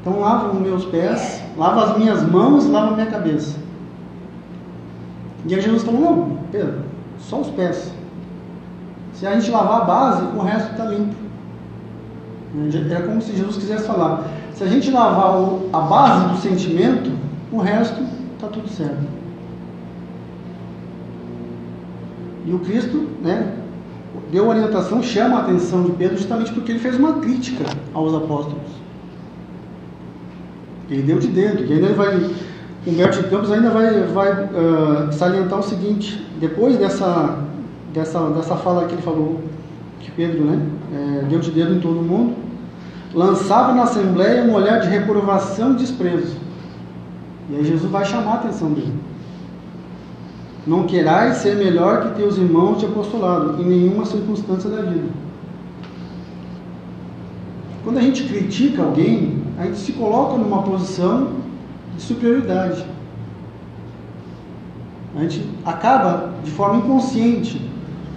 então 0.00 0.20
lava 0.20 0.52
os 0.52 0.60
meus 0.60 0.84
pés, 0.86 1.42
lava 1.56 1.84
as 1.84 1.98
minhas 1.98 2.22
mãos, 2.22 2.66
lava 2.66 2.92
a 2.92 2.94
minha 2.94 3.06
cabeça. 3.06 3.56
E 5.46 5.54
aí 5.54 5.60
Jesus 5.60 5.84
falou: 5.84 6.00
Não, 6.00 6.38
Pedro, 6.50 6.80
só 7.18 7.40
os 7.40 7.48
pés. 7.50 7.92
Se 9.14 9.26
a 9.26 9.38
gente 9.38 9.50
lavar 9.50 9.82
a 9.82 9.84
base, 9.84 10.24
o 10.36 10.42
resto 10.42 10.72
está 10.72 10.84
limpo. 10.84 11.25
Era 12.90 13.06
como 13.06 13.20
se 13.20 13.36
Jesus 13.36 13.56
quisesse 13.56 13.86
falar: 13.86 14.28
se 14.54 14.64
a 14.64 14.66
gente 14.66 14.90
lavar 14.90 15.34
a 15.72 15.80
base 15.80 16.28
do 16.28 16.36
sentimento, 16.38 17.10
o 17.52 17.58
resto 17.58 18.02
está 18.34 18.48
tudo 18.48 18.68
certo. 18.68 19.16
E 22.46 22.52
o 22.52 22.60
Cristo, 22.60 23.08
né, 23.22 23.52
deu 24.30 24.48
orientação, 24.48 25.02
chama 25.02 25.36
a 25.36 25.40
atenção 25.42 25.82
de 25.82 25.92
Pedro 25.92 26.16
justamente 26.16 26.52
porque 26.52 26.72
ele 26.72 26.78
fez 26.78 26.96
uma 26.96 27.14
crítica 27.14 27.64
aos 27.92 28.14
apóstolos. 28.14 28.62
Ele 30.88 31.02
deu 31.02 31.18
de 31.18 31.26
dentro, 31.26 31.64
e 31.66 31.72
ainda 31.72 31.86
ele 31.86 31.94
vai, 31.94 32.30
Humberto 32.86 33.20
de 33.20 33.28
Campos 33.28 33.50
ainda 33.50 33.70
vai, 33.70 34.04
vai 34.04 34.30
uh, 34.30 35.12
salientar 35.12 35.58
o 35.58 35.62
seguinte, 35.62 36.24
depois 36.38 36.78
dessa, 36.78 37.40
dessa, 37.92 38.30
dessa 38.30 38.54
fala 38.56 38.86
que 38.86 38.94
ele 38.94 39.02
falou, 39.02 39.40
que 40.00 40.10
Pedro 40.12 40.44
né, 40.44 40.60
é, 40.94 41.24
deu 41.24 41.40
de 41.40 41.50
dedo 41.50 41.74
em 41.74 41.80
todo 41.80 41.96
mundo, 41.96 42.45
lançava 43.16 43.72
na 43.72 43.84
assembleia 43.84 44.44
um 44.44 44.52
olhar 44.52 44.78
de 44.78 44.88
reprovação 44.88 45.72
e 45.72 45.76
desprezo. 45.76 46.36
E 47.48 47.56
aí 47.56 47.64
Jesus 47.64 47.90
vai 47.90 48.04
chamar 48.04 48.32
a 48.32 48.34
atenção 48.34 48.70
dele. 48.72 48.92
Não 50.66 50.82
querais 50.82 51.38
ser 51.38 51.56
melhor 51.56 52.02
que 52.02 52.16
teus 52.16 52.36
irmãos 52.36 52.78
de 52.78 52.84
apostolado, 52.84 53.62
em 53.62 53.64
nenhuma 53.64 54.04
circunstância 54.04 54.68
da 54.68 54.82
vida. 54.82 55.08
Quando 57.82 57.98
a 57.98 58.02
gente 58.02 58.24
critica 58.24 58.82
alguém, 58.82 59.42
a 59.58 59.64
gente 59.64 59.78
se 59.78 59.92
coloca 59.92 60.36
numa 60.36 60.62
posição 60.62 61.28
de 61.96 62.02
superioridade. 62.02 62.84
A 65.16 65.20
gente 65.20 65.48
acaba 65.64 66.34
de 66.44 66.50
forma 66.50 66.78
inconsciente, 66.78 67.70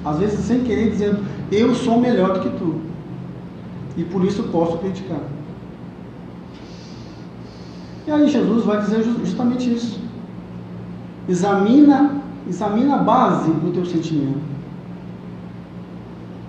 às 0.03 0.17
vezes 0.17 0.39
sem 0.39 0.61
querer, 0.63 0.89
dizendo: 0.89 1.19
Eu 1.51 1.73
sou 1.73 2.01
melhor 2.01 2.33
do 2.33 2.39
que 2.41 2.49
tu. 2.57 2.88
E 3.97 4.03
por 4.03 4.23
isso 4.25 4.43
posso 4.43 4.77
criticar. 4.77 5.19
E 8.07 8.11
aí 8.11 8.27
Jesus 8.27 8.65
vai 8.65 8.81
dizer 8.81 9.03
justamente 9.03 9.71
isso. 9.71 9.99
Examina, 11.27 12.21
examina 12.47 12.95
a 12.95 12.99
base 12.99 13.51
do 13.51 13.71
teu 13.71 13.85
sentimento. 13.85 14.39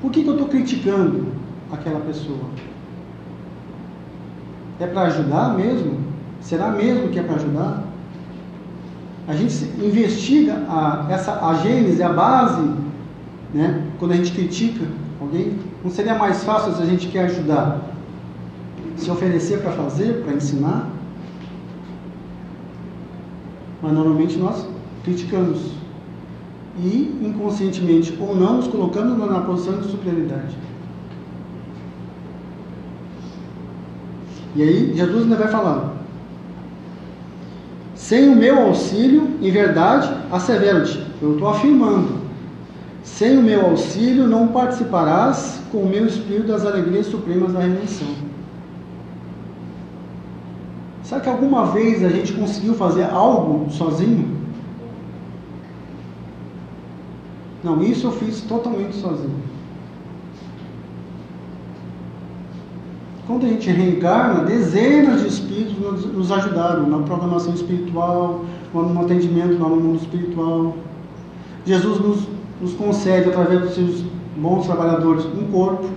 Por 0.00 0.10
que, 0.10 0.22
que 0.22 0.28
eu 0.28 0.34
estou 0.34 0.48
criticando 0.48 1.26
aquela 1.70 2.00
pessoa? 2.00 2.38
É 4.78 4.86
para 4.86 5.02
ajudar 5.02 5.54
mesmo? 5.54 5.98
Será 6.40 6.70
mesmo 6.70 7.08
que 7.08 7.18
é 7.18 7.22
para 7.22 7.36
ajudar? 7.36 7.84
A 9.28 9.34
gente 9.34 9.64
investiga 9.84 10.54
a, 10.68 11.06
essa, 11.10 11.46
a 11.46 11.54
gênese, 11.54 12.02
a 12.02 12.08
base, 12.08 12.68
né? 13.52 13.86
quando 13.98 14.12
a 14.12 14.16
gente 14.16 14.32
critica 14.32 14.86
alguém. 15.20 15.58
Não 15.82 15.90
seria 15.90 16.14
mais 16.14 16.44
fácil 16.44 16.74
se 16.74 16.82
a 16.82 16.86
gente 16.86 17.08
quer 17.08 17.24
ajudar? 17.24 17.80
Se 18.96 19.10
oferecer 19.10 19.60
para 19.60 19.72
fazer, 19.72 20.22
para 20.22 20.34
ensinar? 20.34 20.90
Mas 23.82 23.92
normalmente 23.92 24.36
nós 24.36 24.66
criticamos. 25.04 25.72
E 26.78 27.18
inconscientemente 27.22 28.16
ou 28.20 28.34
não 28.34 28.58
nos 28.58 28.68
colocamos 28.68 29.18
na 29.18 29.40
posição 29.40 29.80
de 29.80 29.90
superioridade. 29.90 30.56
E 34.54 34.62
aí 34.62 34.94
Jesus 34.94 35.22
ainda 35.22 35.36
vai 35.36 35.48
falando. 35.48 35.92
Sem 37.94 38.28
o 38.28 38.36
meu 38.36 38.60
auxílio, 38.60 39.36
em 39.40 39.50
verdade, 39.50 40.12
assevero-te, 40.30 41.04
eu 41.22 41.34
estou 41.34 41.48
afirmando. 41.48 42.19
Sem 43.02 43.38
o 43.38 43.42
meu 43.42 43.66
auxílio, 43.66 44.26
não 44.26 44.48
participarás 44.48 45.60
com 45.72 45.78
o 45.78 45.88
meu 45.88 46.06
espírito 46.06 46.48
das 46.48 46.64
alegrias 46.66 47.06
supremas 47.06 47.52
da 47.52 47.60
redenção. 47.60 48.08
Será 51.02 51.20
que 51.20 51.28
alguma 51.28 51.66
vez 51.66 52.04
a 52.04 52.08
gente 52.08 52.32
conseguiu 52.32 52.74
fazer 52.74 53.04
algo 53.04 53.70
sozinho? 53.70 54.38
Não, 57.64 57.82
isso 57.82 58.06
eu 58.06 58.12
fiz 58.12 58.40
totalmente 58.42 58.96
sozinho. 58.96 59.50
Quando 63.26 63.46
a 63.46 63.48
gente 63.48 63.70
reencarna, 63.70 64.44
dezenas 64.44 65.22
de 65.22 65.28
espíritos 65.28 66.04
nos, 66.12 66.32
ajudaram 66.32 66.88
na 66.88 66.98
programação 66.98 67.54
espiritual, 67.54 68.44
no 68.74 69.00
atendimento 69.00 69.58
no 69.58 69.68
mundo 69.68 70.00
espiritual. 70.00 70.74
Jesus 71.64 72.00
nos, 72.00 72.28
nos 72.60 72.74
concede, 72.74 73.28
através 73.30 73.60
dos 73.60 73.74
seus 73.74 74.04
bons 74.36 74.66
trabalhadores, 74.66 75.24
um 75.24 75.50
corpo. 75.50 75.88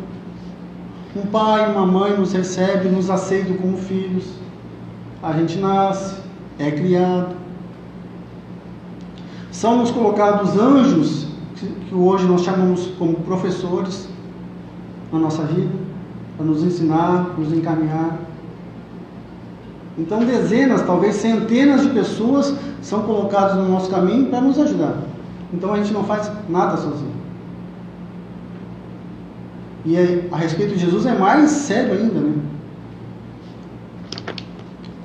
Um 1.16 1.28
pai, 1.28 1.72
uma 1.72 1.86
mãe 1.86 2.18
nos 2.18 2.34
recebe, 2.34 2.90
nos 2.90 3.10
aceita 3.10 3.54
como 3.54 3.78
filhos. 3.78 4.26
A 5.22 5.34
gente 5.34 5.58
nasce, 5.60 6.16
é 6.58 6.72
criado. 6.72 7.36
São 9.52 9.78
nos 9.78 9.92
colocados 9.92 10.58
anjos, 10.58 11.28
que 11.56 11.96
hoje 11.96 12.26
nós 12.26 12.42
chamamos 12.42 12.88
como 12.98 13.14
professores 13.18 14.10
na 15.12 15.20
nossa 15.20 15.44
vida 15.44 15.84
para 16.36 16.46
nos 16.46 16.64
ensinar, 16.64 17.36
nos 17.38 17.54
encaminhar. 17.54 18.20
Então, 19.98 20.26
dezenas, 20.26 20.82
talvez 20.82 21.16
centenas 21.16 21.84
de 21.84 21.90
pessoas 21.90 22.56
são 22.82 23.04
colocadas 23.04 23.56
no 23.56 23.70
nosso 23.70 23.90
caminho 23.92 24.26
para 24.26 24.42
nos 24.42 24.58
ajudar. 24.58 25.13
Então, 25.54 25.74
a 25.74 25.78
gente 25.78 25.94
não 25.94 26.04
faz 26.04 26.32
nada 26.50 26.78
sozinho. 26.78 27.14
E 29.86 29.98
a 30.32 30.38
respeito 30.38 30.74
de 30.74 30.80
Jesus 30.80 31.06
é 31.06 31.18
mais 31.18 31.52
sério 31.52 31.94
ainda, 31.94 32.20
né? 32.20 32.34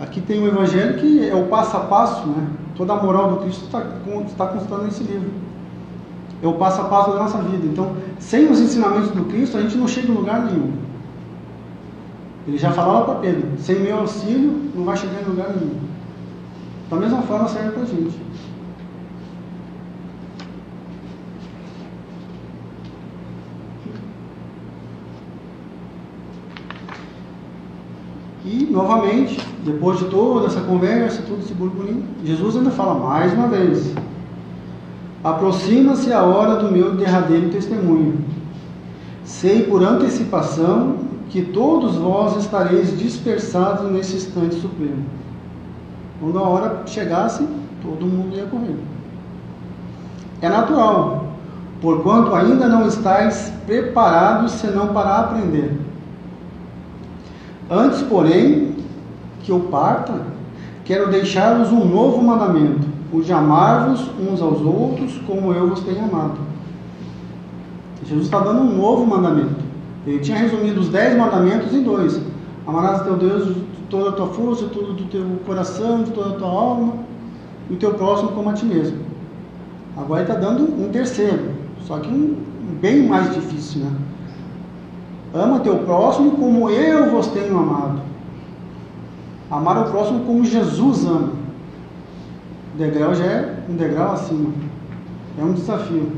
Aqui 0.01 0.21
tem 0.21 0.41
um 0.41 0.47
evangelho 0.47 0.99
que 0.99 1.29
é 1.29 1.35
o 1.35 1.47
passo 1.47 1.77
a 1.77 1.81
passo, 1.81 2.27
né? 2.29 2.47
Toda 2.77 2.93
a 2.93 3.03
moral 3.03 3.31
do 3.31 3.37
Cristo 3.39 3.65
está, 3.65 3.83
está 4.27 4.47
constando 4.47 4.85
nesse 4.85 5.03
livro. 5.03 5.31
É 6.41 6.47
o 6.47 6.53
passo 6.53 6.81
a 6.81 6.85
passo 6.85 7.11
da 7.11 7.19
nossa 7.19 7.39
vida. 7.39 7.67
Então, 7.67 7.97
sem 8.21 8.49
os 8.49 8.61
ensinamentos 8.61 9.11
do 9.11 9.25
Cristo, 9.25 9.57
a 9.59 9.61
gente 9.61 9.77
não 9.77 9.89
chega 9.89 10.07
em 10.07 10.15
lugar 10.15 10.45
nenhum. 10.45 10.73
Ele 12.47 12.57
já 12.57 12.71
falava 12.71 13.05
para 13.07 13.15
Pedro: 13.17 13.49
sem 13.59 13.81
meu 13.81 13.99
auxílio 13.99 14.71
não 14.75 14.85
vai 14.85 14.97
chegar 14.97 15.21
em 15.21 15.25
lugar 15.25 15.49
nenhum. 15.49 15.75
Da 16.89 16.97
mesma 16.97 17.21
forma 17.23 17.49
serve 17.49 17.71
para 17.73 17.83
a 17.83 17.87
gente. 17.87 18.17
E, 28.51 28.67
novamente, 28.71 29.39
depois 29.63 29.99
de 29.99 30.07
toda 30.07 30.47
essa 30.47 30.63
conversa, 30.63 31.23
todo 31.29 31.41
esse 31.41 31.53
burburinho, 31.53 32.03
Jesus 32.25 32.57
ainda 32.57 32.71
fala 32.71 32.95
mais 32.95 33.31
uma 33.35 33.47
vez: 33.47 33.95
Aproxima-se 35.23 36.11
a 36.15 36.23
hora 36.23 36.57
do 36.57 36.73
meu 36.73 36.95
derradeiro 36.95 37.51
testemunho. 37.51 38.25
Sei 39.23 39.65
por 39.65 39.83
antecipação 39.83 40.97
que 41.29 41.43
todos 41.43 41.97
vós 41.97 42.37
estareis 42.37 42.99
dispersados 42.99 43.93
nesse 43.93 44.17
instante 44.17 44.55
supremo. 44.55 45.05
Quando 46.19 46.39
a 46.39 46.43
hora 46.49 46.83
chegasse, 46.87 47.47
todo 47.83 48.07
mundo 48.07 48.35
ia 48.35 48.47
correr. 48.47 48.77
É 50.41 50.49
natural, 50.49 51.27
porquanto 51.83 52.35
ainda 52.35 52.67
não 52.67 52.89
estáis 52.89 53.53
preparados 53.67 54.53
senão 54.53 54.87
para 54.95 55.19
aprender. 55.19 55.88
Antes, 57.71 58.03
porém, 58.03 58.75
que 59.43 59.53
eu 59.53 59.61
parta, 59.61 60.23
quero 60.85 61.11
deixar-vos 61.11 61.71
um 61.71 61.85
novo 61.85 62.23
mandamento, 62.23 62.87
o 63.13 63.21
de 63.21 63.33
amar-vos 63.33 64.09
uns 64.19 64.41
aos 64.41 64.61
outros 64.63 65.19
como 65.27 65.53
eu 65.53 65.69
vos 65.69 65.81
tenho 65.81 66.05
amado. 66.05 66.39
Jesus 68.05 68.25
está 68.25 68.41
dando 68.41 68.63
um 68.63 68.77
novo 68.77 69.07
mandamento. 69.07 69.69
Ele 70.07 70.19
tinha 70.21 70.39
resumido 70.39 70.81
os 70.81 70.89
dez 70.89 71.17
mandamentos 71.17 71.75
em 71.75 71.83
dois. 71.83 72.19
Amarás 72.67 73.03
teu 73.03 73.17
Deus 73.17 73.55
de 73.55 73.61
toda 73.91 74.11
a 74.11 74.13
tua 74.13 74.29
força, 74.29 74.65
de 74.65 74.71
todo 74.71 74.93
o 74.93 75.05
teu 75.07 75.25
coração, 75.45 76.03
de 76.03 76.11
toda 76.13 76.31
a 76.31 76.39
tua 76.39 76.49
alma, 76.49 76.95
e 77.69 77.75
o 77.75 77.77
teu 77.77 77.93
próximo 77.95 78.33
como 78.33 78.49
a 78.49 78.55
ti 78.55 78.65
mesmo. 78.65 78.99
Agora 79.97 80.23
ele 80.23 80.31
está 80.31 80.41
dando 80.41 80.63
um 80.63 80.89
terceiro, 80.91 81.51
só 81.87 81.99
que 81.99 82.09
um 82.09 82.37
bem 82.81 83.07
mais 83.07 83.35
difícil, 83.35 83.83
né? 83.83 83.91
Ama 85.35 85.61
teu 85.61 85.79
próximo 85.81 86.33
como 86.33 86.71
eu 86.71 87.11
vos 87.11 87.27
tenho 87.29 87.59
amado. 87.59 88.01
Amar 89.51 89.79
o 89.79 89.91
próximo 89.91 90.25
como 90.25 90.45
Jesus 90.45 91.05
ama. 91.05 91.33
O 92.75 92.79
degrau 92.79 93.15
já 93.15 93.25
é 93.25 93.65
um 93.69 93.77
degrau 93.77 94.13
acima. 94.13 94.53
É 95.39 95.43
um 95.43 95.53
desafio. 95.53 96.13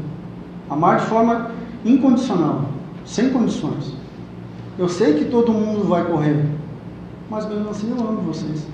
Amar 0.68 1.00
de 1.00 1.06
forma 1.06 1.50
incondicional 1.84 2.62
sem 3.04 3.30
condições. 3.30 3.94
Eu 4.78 4.88
sei 4.88 5.14
que 5.14 5.24
todo 5.26 5.52
mundo 5.52 5.86
vai 5.88 6.04
correr, 6.04 6.46
mas 7.28 7.46
mesmo 7.48 7.68
assim 7.70 7.90
eu 7.90 8.06
amo 8.06 8.22
vocês. 8.22 8.66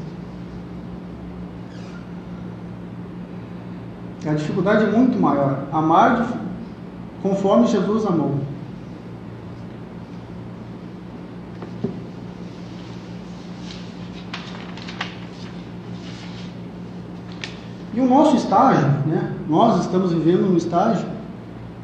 A 4.27 4.35
dificuldade 4.35 4.85
é 4.85 4.90
muito 4.90 5.18
maior. 5.20 5.64
Amar 5.72 6.29
conforme 7.22 7.66
Jesus 7.66 8.05
amou. 8.07 8.35
E 17.97 18.01
o 18.01 18.07
nosso 18.07 18.37
estágio, 18.37 18.87
né? 19.07 19.33
Nós 19.49 19.81
estamos 19.81 20.13
vivendo 20.13 20.53
um 20.53 20.57
estágio 20.57 21.09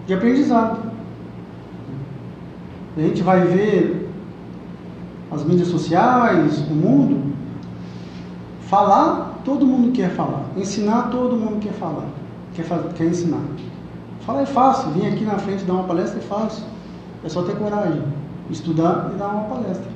de 0.06 0.12
aprendizado. 0.12 0.78
A 2.94 3.00
gente 3.00 3.22
vai 3.22 3.40
ver 3.46 4.10
as 5.30 5.42
mídias 5.42 5.68
sociais, 5.68 6.58
o 6.70 6.74
mundo. 6.74 7.32
Falar, 8.68 9.40
todo 9.42 9.66
mundo 9.66 9.90
quer 9.92 10.10
falar. 10.10 10.42
Ensinar, 10.54 11.08
todo 11.10 11.34
mundo 11.34 11.60
quer 11.60 11.72
falar. 11.72 12.04
Quer, 12.54 12.66
quer 12.94 13.04
ensinar. 13.06 13.40
Falar 14.26 14.42
é 14.42 14.46
fácil. 14.46 14.90
Vir 14.90 15.06
aqui 15.06 15.24
na 15.24 15.38
frente 15.38 15.64
dar 15.64 15.72
uma 15.72 15.84
palestra 15.84 16.18
é 16.18 16.22
fácil. 16.22 16.62
É 17.24 17.28
só 17.30 17.42
ter 17.42 17.56
coragem. 17.56 18.02
Estudar 18.50 19.12
e 19.14 19.18
dar 19.18 19.28
uma 19.28 19.44
palestra. 19.44 19.90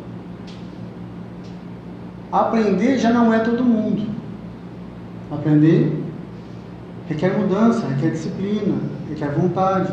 aprender 2.33 2.97
já 2.97 3.13
não 3.13 3.35
é 3.35 3.41
todo 3.41 3.63
mundo. 3.63 4.09
Aprender 5.31 6.06
requer 7.09 7.39
mudança, 7.39 7.87
requer 7.87 8.11
disciplina, 8.11 8.79
requer 9.09 9.31
vontade. 9.33 9.93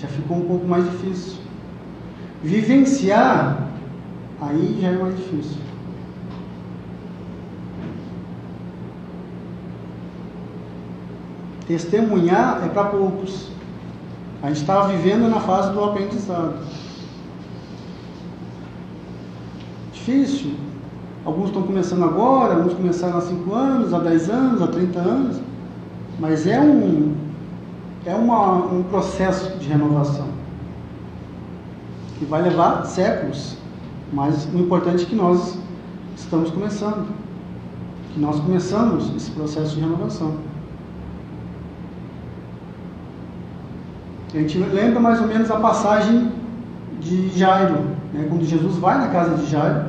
Já 0.00 0.08
ficou 0.08 0.38
um 0.38 0.46
pouco 0.46 0.66
mais 0.66 0.84
difícil. 0.90 1.38
Vivenciar, 2.42 3.68
aí 4.40 4.78
já 4.80 4.88
é 4.88 4.98
mais 4.98 5.16
difícil. 5.16 5.58
Testemunhar 11.66 12.62
é 12.64 12.68
para 12.68 12.84
poucos. 12.84 13.48
A 14.42 14.48
gente 14.48 14.60
estava 14.60 14.88
vivendo 14.88 15.28
na 15.30 15.40
fase 15.40 15.72
do 15.72 15.82
aprendizado. 15.82 16.58
Difícil. 19.92 20.52
Alguns 21.24 21.46
estão 21.46 21.62
começando 21.62 22.04
agora, 22.04 22.54
alguns 22.54 22.74
começaram 22.74 23.16
há 23.16 23.22
5 23.22 23.54
anos, 23.54 23.94
há 23.94 23.98
10 23.98 24.28
anos, 24.28 24.60
há 24.60 24.66
30 24.66 24.98
anos. 24.98 25.40
Mas 26.18 26.46
é 26.46 26.60
um, 26.60 27.14
é 28.06 28.14
uma, 28.14 28.66
um 28.66 28.82
processo 28.84 29.58
de 29.58 29.68
renovação 29.68 30.28
que 32.18 32.24
vai 32.24 32.42
levar 32.42 32.84
séculos. 32.84 33.56
Mas 34.12 34.46
o 34.52 34.58
importante 34.58 35.04
é 35.04 35.06
que 35.06 35.14
nós 35.14 35.58
estamos 36.16 36.50
começando, 36.50 37.08
que 38.12 38.20
nós 38.20 38.38
começamos 38.40 39.14
esse 39.16 39.30
processo 39.32 39.74
de 39.74 39.80
renovação. 39.80 40.34
A 44.32 44.38
gente 44.38 44.58
lembra 44.58 44.98
mais 44.98 45.20
ou 45.20 45.28
menos 45.28 45.50
a 45.50 45.56
passagem 45.56 46.32
de 47.00 47.28
Jairo, 47.38 47.78
né? 48.12 48.26
quando 48.28 48.44
Jesus 48.44 48.76
vai 48.76 48.98
na 48.98 49.08
casa 49.08 49.36
de 49.36 49.46
Jairo, 49.48 49.84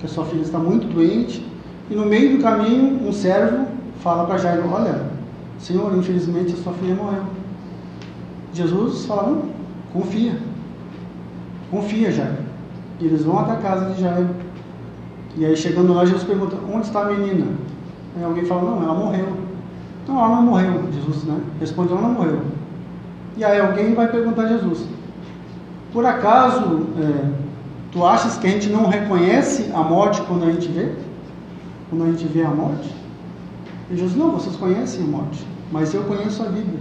que 0.00 0.06
a 0.06 0.08
sua 0.08 0.24
filha 0.24 0.42
está 0.42 0.58
muito 0.58 0.92
doente, 0.92 1.46
e 1.88 1.94
no 1.94 2.04
meio 2.04 2.36
do 2.36 2.42
caminho 2.42 3.06
um 3.06 3.12
servo 3.12 3.66
fala 4.02 4.26
para 4.26 4.38
Jairo: 4.38 4.68
Olha, 4.72 5.13
Senhor, 5.58 5.96
infelizmente 5.96 6.52
a 6.52 6.56
sua 6.56 6.72
filha 6.74 6.94
morreu. 6.94 7.22
Jesus 8.52 9.06
fala: 9.06 9.30
Não, 9.30 9.42
confia, 9.92 10.36
confia, 11.70 12.12
Jairo. 12.12 12.44
E 13.00 13.06
eles 13.06 13.24
vão 13.24 13.38
até 13.38 13.52
a 13.52 13.56
casa 13.56 13.94
de 13.94 14.00
Jairo. 14.00 14.28
E 15.36 15.44
aí 15.44 15.56
chegando 15.56 15.92
lá, 15.92 16.04
Jesus 16.04 16.24
pergunta: 16.24 16.56
Onde 16.72 16.86
está 16.86 17.02
a 17.02 17.12
menina? 17.12 17.46
Aí 18.16 18.24
alguém 18.24 18.44
fala: 18.44 18.70
Não, 18.70 18.82
ela 18.82 18.94
morreu. 18.94 19.28
Não, 20.06 20.18
ela 20.18 20.28
não 20.36 20.42
morreu. 20.42 20.84
Jesus 20.92 21.24
né? 21.24 21.40
responde: 21.60 21.92
Ela 21.92 22.02
não 22.02 22.12
morreu. 22.12 22.40
E 23.36 23.44
aí 23.44 23.58
alguém 23.58 23.94
vai 23.94 24.08
perguntar 24.08 24.42
a 24.42 24.48
Jesus: 24.48 24.86
Por 25.92 26.06
acaso 26.06 26.86
é, 26.98 27.30
tu 27.90 28.04
achas 28.04 28.36
que 28.38 28.46
a 28.46 28.50
gente 28.50 28.68
não 28.68 28.86
reconhece 28.86 29.70
a 29.74 29.80
morte 29.80 30.22
quando 30.22 30.44
a 30.44 30.52
gente 30.52 30.68
vê? 30.68 30.92
Quando 31.90 32.04
a 32.04 32.10
gente 32.10 32.26
vê 32.26 32.42
a 32.42 32.50
morte? 32.50 33.03
E 33.94 33.96
Jesus: 33.96 34.16
Não, 34.16 34.32
vocês 34.32 34.56
conhecem 34.56 35.04
a 35.04 35.06
morte, 35.06 35.46
mas 35.70 35.94
eu 35.94 36.02
conheço 36.02 36.42
a 36.42 36.46
vida. 36.46 36.78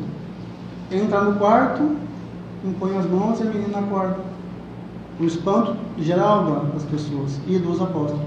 Entra 0.91 1.21
no 1.21 1.37
quarto, 1.37 1.95
impõe 2.65 2.97
as 2.97 3.05
mãos 3.05 3.39
e 3.39 3.43
a 3.43 3.45
menina 3.45 3.79
acorda. 3.79 4.17
O 5.19 5.25
espanto 5.25 5.75
geral 5.99 6.65
das 6.73 6.83
pessoas 6.83 7.39
e 7.47 7.59
dos 7.59 7.79
apóstolos. 7.79 8.25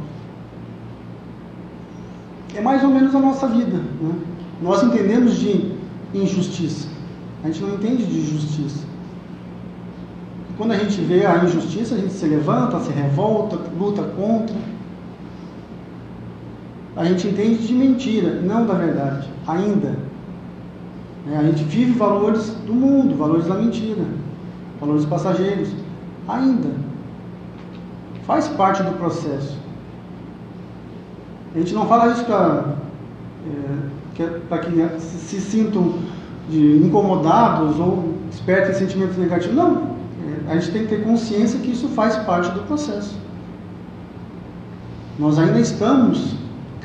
É 2.54 2.60
mais 2.60 2.82
ou 2.84 2.90
menos 2.90 3.12
a 3.14 3.18
nossa 3.18 3.48
vida. 3.48 3.76
Né? 3.76 4.14
Nós 4.62 4.84
entendemos 4.84 5.34
de 5.34 5.72
injustiça. 6.14 6.88
A 7.42 7.48
gente 7.48 7.62
não 7.62 7.74
entende 7.74 8.06
de 8.06 8.24
justiça. 8.24 8.84
Quando 10.56 10.72
a 10.72 10.76
gente 10.76 11.00
vê 11.00 11.26
a 11.26 11.44
injustiça, 11.44 11.96
a 11.96 11.98
gente 11.98 12.12
se 12.12 12.24
levanta, 12.24 12.80
se 12.80 12.92
revolta, 12.92 13.58
luta 13.78 14.02
contra. 14.02 14.56
A 16.96 17.04
gente 17.04 17.28
entende 17.28 17.66
de 17.66 17.74
mentira, 17.74 18.40
não 18.40 18.64
da 18.66 18.72
verdade, 18.72 19.28
ainda. 19.46 19.94
É, 21.30 21.36
a 21.36 21.42
gente 21.42 21.62
vive 21.64 21.92
valores 21.92 22.50
do 22.66 22.72
mundo, 22.72 23.14
valores 23.14 23.46
da 23.46 23.54
mentira, 23.54 24.02
valores 24.80 25.04
passageiros, 25.04 25.68
ainda. 26.26 26.70
Faz 28.26 28.48
parte 28.48 28.82
do 28.82 28.92
processo. 28.92 29.58
A 31.54 31.58
gente 31.58 31.74
não 31.74 31.86
fala 31.86 32.12
isso 32.12 32.24
para 32.24 32.76
é, 33.46 33.86
que, 34.14 34.24
que 34.24 35.00
se, 35.00 35.18
se 35.18 35.40
sintam 35.40 35.94
de 36.48 36.78
incomodados 36.78 37.78
ou 37.78 38.14
despertem 38.30 38.74
sentimentos 38.74 39.18
negativos. 39.18 39.54
Não. 39.54 39.96
É, 40.48 40.52
a 40.52 40.54
gente 40.54 40.70
tem 40.70 40.82
que 40.82 40.88
ter 40.88 41.04
consciência 41.04 41.60
que 41.60 41.72
isso 41.72 41.88
faz 41.88 42.16
parte 42.16 42.50
do 42.52 42.60
processo. 42.62 43.18
Nós 45.18 45.38
ainda 45.38 45.60
estamos 45.60 46.36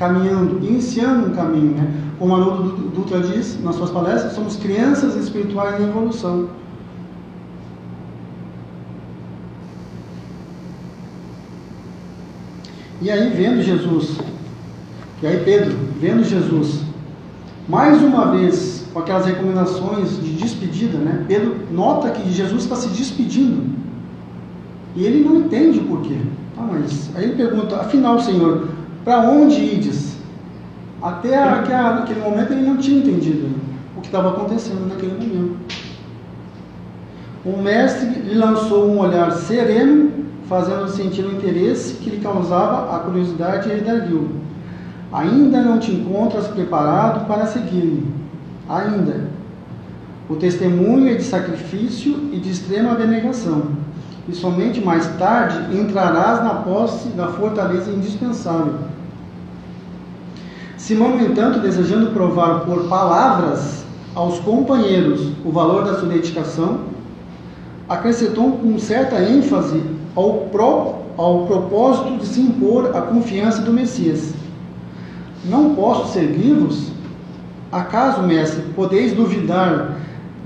caminhando, 0.02 0.58
iniciando 0.66 1.28
um 1.28 1.30
caminho. 1.30 1.76
Né? 1.76 1.88
Como 2.18 2.34
Haroldo 2.34 2.88
Dutra 2.88 3.20
diz 3.20 3.62
nas 3.62 3.76
suas 3.76 3.90
palestras, 3.90 4.32
somos 4.32 4.56
crianças 4.56 5.14
espirituais 5.14 5.80
em 5.80 5.84
evolução. 5.84 6.48
E 13.00 13.10
aí, 13.10 13.30
vendo 13.30 13.62
Jesus, 13.62 14.18
e 15.22 15.26
aí 15.26 15.42
Pedro, 15.44 15.76
vendo 16.00 16.24
Jesus, 16.24 16.80
mais 17.68 18.02
uma 18.02 18.32
vez 18.32 18.84
com 18.92 18.98
aquelas 18.98 19.26
recomendações 19.26 20.20
de 20.20 20.32
despedida, 20.34 20.98
né? 20.98 21.24
Pedro 21.28 21.56
nota 21.70 22.10
que 22.10 22.30
Jesus 22.30 22.64
está 22.64 22.76
se 22.76 22.88
despedindo 22.88 23.72
e 24.94 25.04
ele 25.04 25.24
não 25.24 25.36
entende 25.36 25.78
o 25.78 25.84
porquê. 25.84 26.16
Ah, 26.56 26.68
mas 26.70 27.10
aí 27.16 27.24
ele 27.24 27.34
pergunta: 27.34 27.76
afinal, 27.76 28.20
Senhor, 28.20 28.68
para 29.04 29.28
onde 29.28 29.60
ides? 29.60 29.91
Até 31.02 31.36
aquele 31.36 32.20
momento 32.20 32.52
ele 32.52 32.66
não 32.66 32.76
tinha 32.76 32.98
entendido 32.98 33.48
o 33.96 34.00
que 34.00 34.06
estava 34.06 34.30
acontecendo 34.30 34.88
naquele 34.88 35.12
momento. 35.12 35.56
O 37.44 37.60
mestre 37.60 38.08
lhe 38.20 38.34
lançou 38.34 38.88
um 38.88 39.00
olhar 39.00 39.32
sereno, 39.32 40.12
fazendo 40.48 40.88
sentir 40.88 41.24
o 41.24 41.32
interesse 41.32 41.94
que 41.94 42.10
lhe 42.10 42.20
causava 42.20 42.94
a 42.94 43.00
curiosidade 43.00 43.68
e 43.68 43.72
ergueu. 43.72 44.28
Ainda 45.12 45.60
não 45.60 45.78
te 45.78 45.90
encontras 45.90 46.46
preparado 46.46 47.26
para 47.26 47.46
seguir-me 47.46 48.06
ainda. 48.68 49.28
O 50.28 50.36
testemunho 50.36 51.08
é 51.08 51.14
de 51.14 51.24
sacrifício 51.24 52.30
e 52.32 52.38
de 52.38 52.48
extrema 52.48 52.92
abnegação, 52.92 53.62
e 54.28 54.32
somente 54.34 54.80
mais 54.80 55.06
tarde 55.16 55.76
entrarás 55.76 56.44
na 56.44 56.54
posse 56.54 57.08
da 57.08 57.26
fortaleza 57.26 57.90
indispensável. 57.90 58.91
Simão, 60.82 61.16
no 61.16 61.24
entanto, 61.24 61.60
desejando 61.60 62.10
provar 62.10 62.60
por 62.64 62.88
palavras 62.88 63.84
aos 64.16 64.40
companheiros 64.40 65.28
o 65.44 65.52
valor 65.52 65.84
da 65.84 65.94
sua 65.94 66.08
dedicação, 66.08 66.80
acrescentou 67.88 68.50
com 68.52 68.76
certa 68.80 69.22
ênfase 69.22 69.80
ao, 70.16 70.48
pro, 70.50 70.94
ao 71.16 71.46
propósito 71.46 72.18
de 72.18 72.26
se 72.26 72.40
impor 72.40 72.96
a 72.96 73.00
confiança 73.02 73.62
do 73.62 73.72
Messias. 73.72 74.34
Não 75.44 75.72
posso 75.76 76.12
seguir-vos 76.12 76.90
Acaso, 77.72 78.22
mestre, 78.24 78.62
podeis 78.76 79.14
duvidar 79.14 79.96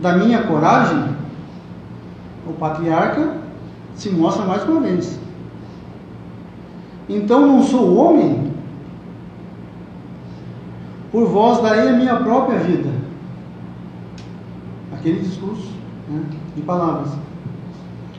da 0.01 0.17
minha 0.17 0.45
coragem? 0.45 1.17
O 2.47 2.53
patriarca 2.53 3.33
se 3.97 4.11
mostra 4.11 4.45
mais 4.45 4.63
uma 4.63 4.81
vez. 4.81 5.19
Então 7.09 7.45
não 7.45 7.65
sou 7.65 7.97
homem? 7.97 8.53
Por 11.17 11.29
vós 11.29 11.63
darei 11.63 11.89
a 11.89 11.93
minha 11.93 12.17
própria 12.17 12.59
vida. 12.59 12.91
Aquele 14.93 15.21
discurso 15.21 15.73
né, 16.11 16.21
de 16.55 16.61
palavras. 16.61 17.09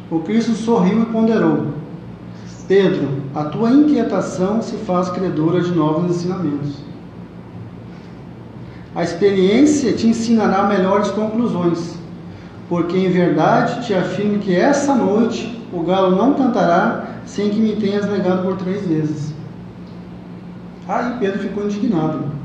O 0.09 0.21
Cristo 0.21 0.53
sorriu 0.53 1.03
e 1.03 1.05
ponderou: 1.05 1.73
Pedro, 2.67 3.07
a 3.35 3.43
tua 3.43 3.69
inquietação 3.69 4.63
se 4.63 4.77
faz 4.77 5.11
credora 5.11 5.61
de 5.61 5.75
novos 5.75 6.09
ensinamentos. 6.09 6.77
A 8.95 9.03
experiência 9.03 9.93
te 9.93 10.07
ensinará 10.07 10.63
melhores 10.63 11.11
conclusões, 11.11 11.99
porque 12.67 12.97
em 12.97 13.11
verdade 13.11 13.85
te 13.85 13.93
afirmo 13.93 14.39
que 14.39 14.55
essa 14.55 14.95
noite 14.95 15.63
o 15.71 15.83
galo 15.83 16.15
não 16.15 16.33
cantará 16.33 17.19
sem 17.27 17.51
que 17.51 17.59
me 17.59 17.75
tenhas 17.75 18.09
negado 18.09 18.41
por 18.41 18.57
três 18.57 18.87
vezes. 18.87 19.35
Aí 20.87 21.17
Pedro 21.19 21.37
ficou 21.37 21.63
indignado. 21.63 22.36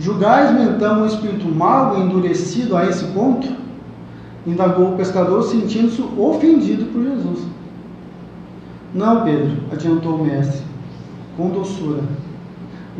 Julgais-me 0.00 0.64
então 0.64 1.02
um 1.02 1.06
espírito 1.06 1.46
mau 1.48 1.96
e 1.96 2.00
endurecido 2.00 2.76
a 2.76 2.86
esse 2.86 3.04
ponto? 3.12 3.48
Indagou 4.46 4.94
o 4.94 4.96
pescador, 4.96 5.42
sentindo-se 5.42 6.02
ofendido 6.18 6.86
por 6.86 7.02
Jesus. 7.02 7.46
Não, 8.92 9.22
Pedro, 9.22 9.52
adiantou 9.70 10.16
o 10.16 10.24
mestre, 10.24 10.62
com 11.36 11.50
doçura 11.50 12.02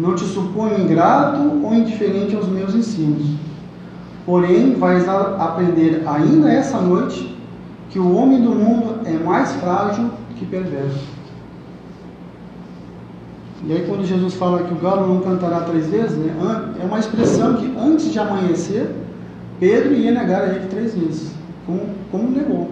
não 0.00 0.14
te 0.14 0.24
suponho 0.24 0.80
ingrato 0.80 1.40
ou 1.62 1.74
indiferente 1.74 2.34
aos 2.34 2.48
meus 2.48 2.74
ensinos. 2.74 3.26
Porém, 4.24 4.74
vais 4.74 5.08
aprender 5.08 6.02
ainda 6.06 6.50
essa 6.50 6.80
noite 6.80 7.36
que 7.90 7.98
o 7.98 8.14
homem 8.16 8.40
do 8.40 8.50
mundo 8.50 9.00
é 9.04 9.12
mais 9.12 9.52
frágil 9.52 10.10
que 10.36 10.46
perverso. 10.46 11.19
E 13.66 13.72
aí 13.72 13.84
quando 13.86 14.06
Jesus 14.06 14.34
fala 14.34 14.62
que 14.62 14.72
o 14.72 14.76
galo 14.76 15.06
não 15.06 15.20
cantará 15.20 15.60
três 15.60 15.86
vezes, 15.88 16.16
né, 16.16 16.32
é 16.80 16.84
uma 16.84 16.98
expressão 16.98 17.54
que 17.54 17.74
antes 17.78 18.10
de 18.10 18.18
amanhecer, 18.18 18.90
Pedro 19.58 19.92
ia 19.92 20.12
negar 20.12 20.42
a 20.42 20.46
ele 20.54 20.66
três 20.68 20.94
vezes, 20.94 21.32
como, 21.66 21.80
como 22.10 22.30
negou. 22.30 22.70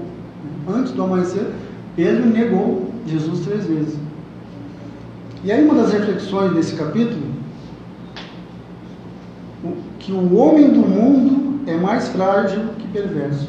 Antes 0.66 0.92
do 0.92 1.02
amanhecer, 1.02 1.46
Pedro 1.94 2.26
negou 2.26 2.90
Jesus 3.06 3.44
três 3.44 3.66
vezes. 3.66 3.96
E 5.44 5.52
aí 5.52 5.64
uma 5.64 5.74
das 5.74 5.92
reflexões 5.92 6.52
desse 6.54 6.74
capítulo, 6.74 7.22
que 9.98 10.12
o 10.12 10.36
homem 10.36 10.70
do 10.70 10.80
mundo 10.80 11.60
é 11.70 11.76
mais 11.76 12.08
frágil 12.08 12.62
que 12.78 12.88
perverso. 12.88 13.48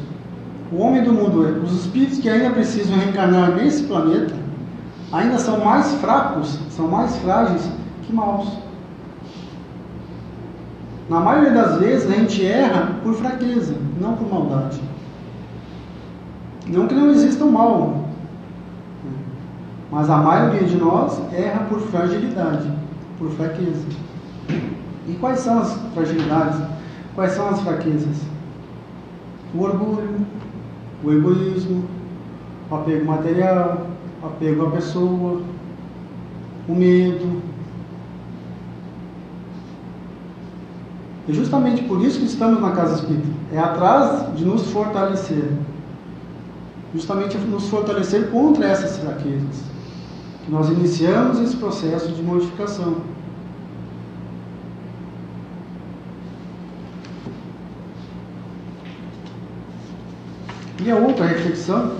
O 0.70 0.76
homem 0.76 1.02
do 1.02 1.12
mundo, 1.12 1.46
é, 1.46 1.52
os 1.52 1.72
espíritos 1.72 2.18
que 2.18 2.28
ainda 2.28 2.50
precisam 2.50 2.96
reencarnar 2.96 3.56
nesse 3.56 3.84
planeta, 3.84 4.34
ainda 5.12 5.38
são 5.38 5.64
mais 5.64 5.92
fracos, 5.94 6.58
são 6.70 6.88
mais 6.88 7.16
frágeis 7.16 7.68
que 8.02 8.12
maus. 8.12 8.58
Na 11.08 11.20
maioria 11.20 11.50
das 11.50 11.80
vezes 11.80 12.10
a 12.10 12.14
gente 12.14 12.46
erra 12.46 12.94
por 13.02 13.14
fraqueza, 13.14 13.74
não 14.00 14.14
por 14.14 14.28
maldade. 14.32 14.80
Não 16.68 16.86
que 16.86 16.94
não 16.94 17.10
exista 17.10 17.44
o 17.44 17.50
mal, 17.50 18.04
mas 19.90 20.08
a 20.08 20.18
maioria 20.18 20.62
de 20.62 20.76
nós 20.76 21.20
erra 21.32 21.64
por 21.68 21.80
fragilidade, 21.80 22.70
por 23.18 23.28
fraqueza. 23.30 23.86
E 25.08 25.14
quais 25.18 25.40
são 25.40 25.58
as 25.58 25.72
fragilidades? 25.94 26.60
Quais 27.16 27.32
são 27.32 27.48
as 27.48 27.60
fraquezas? 27.60 28.16
O 29.52 29.62
orgulho, 29.62 30.24
o 31.02 31.12
egoísmo, 31.12 31.84
o 32.70 32.74
apego 32.76 33.04
material, 33.04 33.86
o 34.22 34.26
apego 34.26 34.66
à 34.66 34.70
pessoa, 34.70 35.42
o 36.68 36.74
medo. 36.74 37.42
E 41.28 41.32
justamente 41.32 41.82
por 41.84 42.04
isso 42.04 42.18
que 42.18 42.26
estamos 42.26 42.60
na 42.60 42.72
Casa 42.72 42.96
Espírita. 42.96 43.28
É 43.52 43.58
atrás 43.58 44.34
de 44.36 44.44
nos 44.44 44.70
fortalecer. 44.70 45.50
Justamente 46.94 47.38
nos 47.38 47.68
fortalecer 47.68 48.30
contra 48.30 48.66
essas 48.66 48.98
fraquezas. 48.98 49.62
Que 50.44 50.50
nós 50.50 50.68
iniciamos 50.68 51.38
esse 51.38 51.56
processo 51.56 52.10
de 52.12 52.22
modificação. 52.22 52.96
E 60.82 60.90
a 60.90 60.96
outra 60.96 61.26
reflexão, 61.26 61.92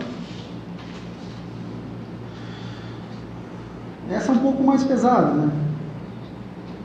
essa 4.10 4.32
é 4.32 4.34
um 4.34 4.38
pouco 4.38 4.62
mais 4.62 4.82
pesada, 4.82 5.32
né? 5.32 5.48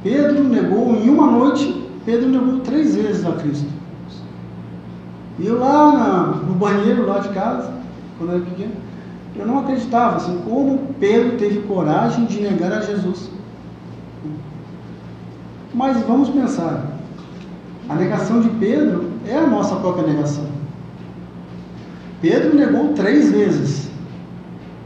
Pedro 0.04 0.44
negou 0.44 0.96
em 0.96 1.10
uma 1.10 1.26
noite, 1.26 1.84
Pedro 2.06 2.30
negou 2.30 2.60
três 2.60 2.96
vezes 2.96 3.26
a 3.26 3.32
Cristo. 3.34 3.68
E 5.40 5.48
eu 5.48 5.60
lá 5.60 5.92
na, 5.92 6.26
no 6.46 6.54
banheiro 6.54 7.06
lá 7.06 7.20
de 7.20 7.30
casa, 7.30 7.74
quando 8.18 8.30
eu 8.30 8.36
era 8.38 8.46
pequeno, 8.46 8.72
eu 9.36 9.46
não 9.46 9.60
acreditava 9.60 10.18
assim, 10.18 10.40
como 10.46 10.78
Pedro 11.00 11.38
teve 11.38 11.62
coragem 11.64 12.26
de 12.26 12.40
negar 12.40 12.72
a 12.72 12.82
Jesus. 12.82 13.30
Mas 15.74 15.98
vamos 16.04 16.30
pensar, 16.30 16.86
a 17.90 17.96
negação 17.96 18.40
de 18.40 18.50
Pedro 18.50 19.12
é 19.28 19.36
a 19.36 19.48
nossa 19.48 19.76
própria 19.76 20.08
negação. 20.08 20.46
Pedro 22.22 22.56
negou 22.56 22.94
três 22.94 23.32
vezes. 23.32 23.90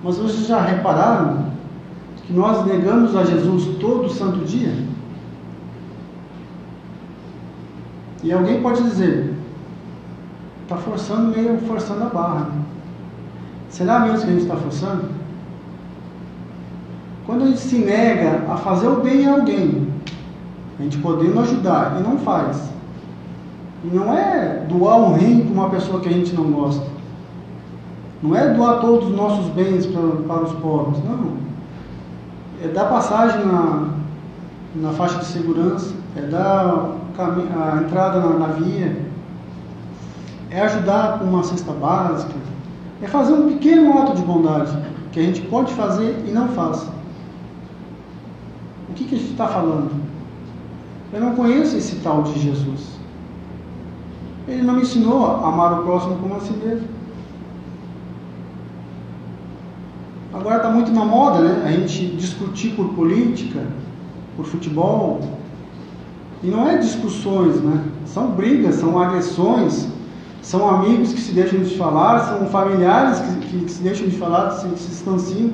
Mas 0.04 0.18
vocês 0.18 0.48
já 0.48 0.62
repararam 0.62 1.39
nós 2.30 2.66
negamos 2.66 3.16
a 3.16 3.24
Jesus 3.24 3.78
todo 3.80 4.10
santo 4.10 4.46
dia? 4.46 4.74
E 8.24 8.32
alguém 8.32 8.62
pode 8.62 8.84
dizer, 8.84 9.34
está 10.64 10.78
forçando 10.78 11.36
meio 11.36 11.58
forçando 11.60 12.04
a 12.04 12.08
barra. 12.08 12.42
Né? 12.42 12.62
Será 13.70 14.00
mesmo 14.00 14.20
que 14.20 14.26
a 14.26 14.32
gente 14.32 14.42
está 14.44 14.56
forçando? 14.56 15.06
Quando 17.26 17.44
a 17.44 17.48
gente 17.48 17.60
se 17.60 17.78
nega 17.78 18.44
a 18.52 18.58
fazer 18.58 18.88
o 18.88 19.02
bem 19.02 19.26
a 19.26 19.34
alguém, 19.34 19.88
a 20.80 20.84
gente 20.84 20.98
podendo 20.98 21.40
ajudar 21.40 21.98
e 22.00 22.04
não 22.04 22.18
faz. 22.18 22.70
Não 23.84 24.14
é 24.14 24.66
doar 24.68 24.98
um 25.00 25.14
rim 25.14 25.42
para 25.42 25.54
uma 25.54 25.70
pessoa 25.70 26.02
que 26.02 26.10
a 26.10 26.12
gente 26.12 26.36
não 26.36 26.52
gosta. 26.52 26.86
Não 28.22 28.36
é 28.36 28.54
doar 28.54 28.82
todos 28.82 29.10
os 29.10 29.16
nossos 29.16 29.46
bens 29.54 29.86
para, 29.86 30.02
para 30.28 30.44
os 30.44 30.52
pobres, 30.54 31.02
não. 31.06 31.49
É 32.64 32.68
dar 32.68 32.86
passagem 32.86 33.46
na, 33.46 33.90
na 34.76 34.92
faixa 34.92 35.20
de 35.20 35.26
segurança, 35.26 35.94
é 36.16 36.22
dar 36.22 36.96
a 37.18 37.82
entrada 37.84 38.20
na, 38.20 38.30
na 38.40 38.48
via, 38.48 38.98
é 40.50 40.62
ajudar 40.62 41.20
com 41.20 41.26
uma 41.26 41.44
cesta 41.44 41.72
básica, 41.72 42.34
é 43.02 43.08
fazer 43.08 43.34
um 43.34 43.48
pequeno 43.54 43.98
ato 44.00 44.16
de 44.16 44.22
bondade 44.22 44.78
que 45.12 45.20
a 45.20 45.24
gente 45.24 45.42
pode 45.42 45.74
fazer 45.74 46.24
e 46.28 46.32
não 46.32 46.50
faz. 46.50 46.88
O 48.90 48.94
que, 48.94 49.06
que 49.06 49.16
a 49.16 49.18
gente 49.18 49.32
está 49.32 49.48
falando? 49.48 49.92
Eu 51.14 51.22
não 51.22 51.36
conheço 51.36 51.78
esse 51.78 51.98
tal 51.98 52.24
de 52.24 52.40
Jesus. 52.40 53.00
Ele 54.48 54.62
não 54.62 54.76
me 54.76 54.82
ensinou 54.82 55.26
a 55.26 55.48
amar 55.48 55.80
o 55.80 55.84
próximo 55.84 56.18
como 56.18 56.36
a 56.36 56.40
si 56.40 56.54
mesmo. 56.54 56.88
Agora 60.40 60.56
está 60.56 60.70
muito 60.70 60.90
na 60.92 61.04
moda, 61.04 61.42
né? 61.42 61.64
A 61.66 61.72
gente 61.72 62.16
discutir 62.16 62.74
por 62.74 62.94
política, 62.94 63.60
por 64.38 64.46
futebol. 64.46 65.20
E 66.42 66.48
não 66.48 66.66
é 66.66 66.78
discussões, 66.78 67.62
né? 67.62 67.84
São 68.06 68.32
brigas, 68.32 68.76
são 68.76 68.98
agressões, 68.98 69.90
são 70.42 70.70
amigos 70.70 71.12
que 71.12 71.20
se 71.20 71.34
deixam 71.34 71.60
de 71.60 71.76
falar, 71.76 72.22
são 72.22 72.48
familiares 72.48 73.20
que, 73.20 73.64
que 73.66 73.70
se 73.70 73.84
deixam 73.84 74.08
de 74.08 74.16
falar, 74.16 74.52
se, 74.52 74.70
se 74.78 74.88
distanciam 74.88 75.52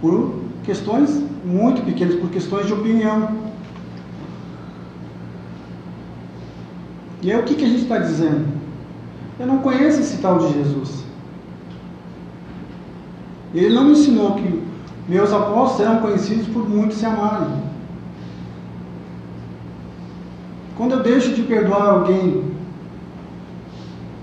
por 0.00 0.34
questões 0.64 1.22
muito 1.44 1.82
pequenas, 1.82 2.16
por 2.16 2.30
questões 2.30 2.66
de 2.66 2.72
opinião. 2.72 3.28
E 7.22 7.30
aí 7.30 7.38
o 7.38 7.44
que, 7.44 7.54
que 7.54 7.64
a 7.64 7.68
gente 7.68 7.82
está 7.82 7.98
dizendo? 7.98 8.44
Eu 9.38 9.46
não 9.46 9.58
conheço 9.58 10.00
esse 10.00 10.16
tal 10.16 10.40
de 10.40 10.52
Jesus. 10.52 11.01
Ele 13.54 13.74
não 13.74 13.84
me 13.84 13.92
ensinou 13.92 14.34
que 14.34 14.62
meus 15.08 15.32
apóstolos 15.32 15.76
serão 15.76 15.96
conhecidos 15.98 16.46
por 16.48 16.68
muitos 16.68 16.98
se 16.98 17.06
amarem. 17.06 17.62
Quando 20.76 20.92
eu 20.92 21.02
deixo 21.02 21.34
de 21.34 21.42
perdoar 21.42 21.90
alguém 21.90 22.44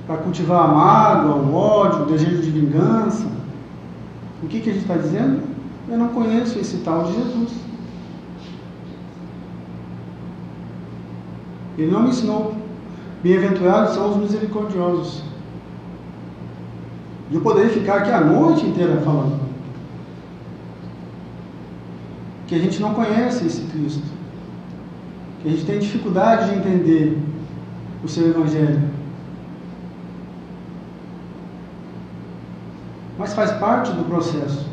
para 0.07 0.17
cultivar 0.17 0.63
a 0.63 0.73
mágoa, 0.73 1.35
o 1.35 1.53
ódio, 1.53 2.03
o 2.03 2.05
desejo 2.05 2.41
de 2.41 2.49
vingança, 2.49 3.27
o 4.41 4.47
que, 4.47 4.59
que 4.59 4.69
a 4.69 4.73
gente 4.73 4.81
está 4.81 4.95
dizendo? 4.95 5.43
Eu 5.87 5.97
não 5.97 6.09
conheço 6.09 6.57
esse 6.57 6.77
tal 6.77 7.03
de 7.03 7.13
Jesus. 7.13 7.51
Ele 11.77 11.91
não 11.91 12.01
me 12.01 12.09
ensinou. 12.09 12.55
Bem-aventurados 13.21 13.93
são 13.93 14.11
os 14.11 14.17
misericordiosos. 14.17 15.28
E 17.29 17.35
eu 17.35 17.41
poderia 17.41 17.69
ficar 17.69 17.97
aqui 17.97 18.11
a 18.11 18.21
noite 18.21 18.65
inteira 18.65 18.99
falando. 19.01 19.39
Que 22.47 22.55
a 22.55 22.59
gente 22.59 22.81
não 22.81 22.93
conhece 22.93 23.45
esse 23.45 23.61
Cristo. 23.67 24.07
Que 25.41 25.49
a 25.49 25.51
gente 25.51 25.65
tem 25.65 25.79
dificuldade 25.79 26.49
de 26.49 26.57
entender 26.57 27.17
o 28.03 28.07
seu 28.07 28.27
Evangelho. 28.27 28.81
Mas 33.17 33.33
faz 33.33 33.51
parte 33.51 33.91
do 33.91 34.03
processo. 34.05 34.67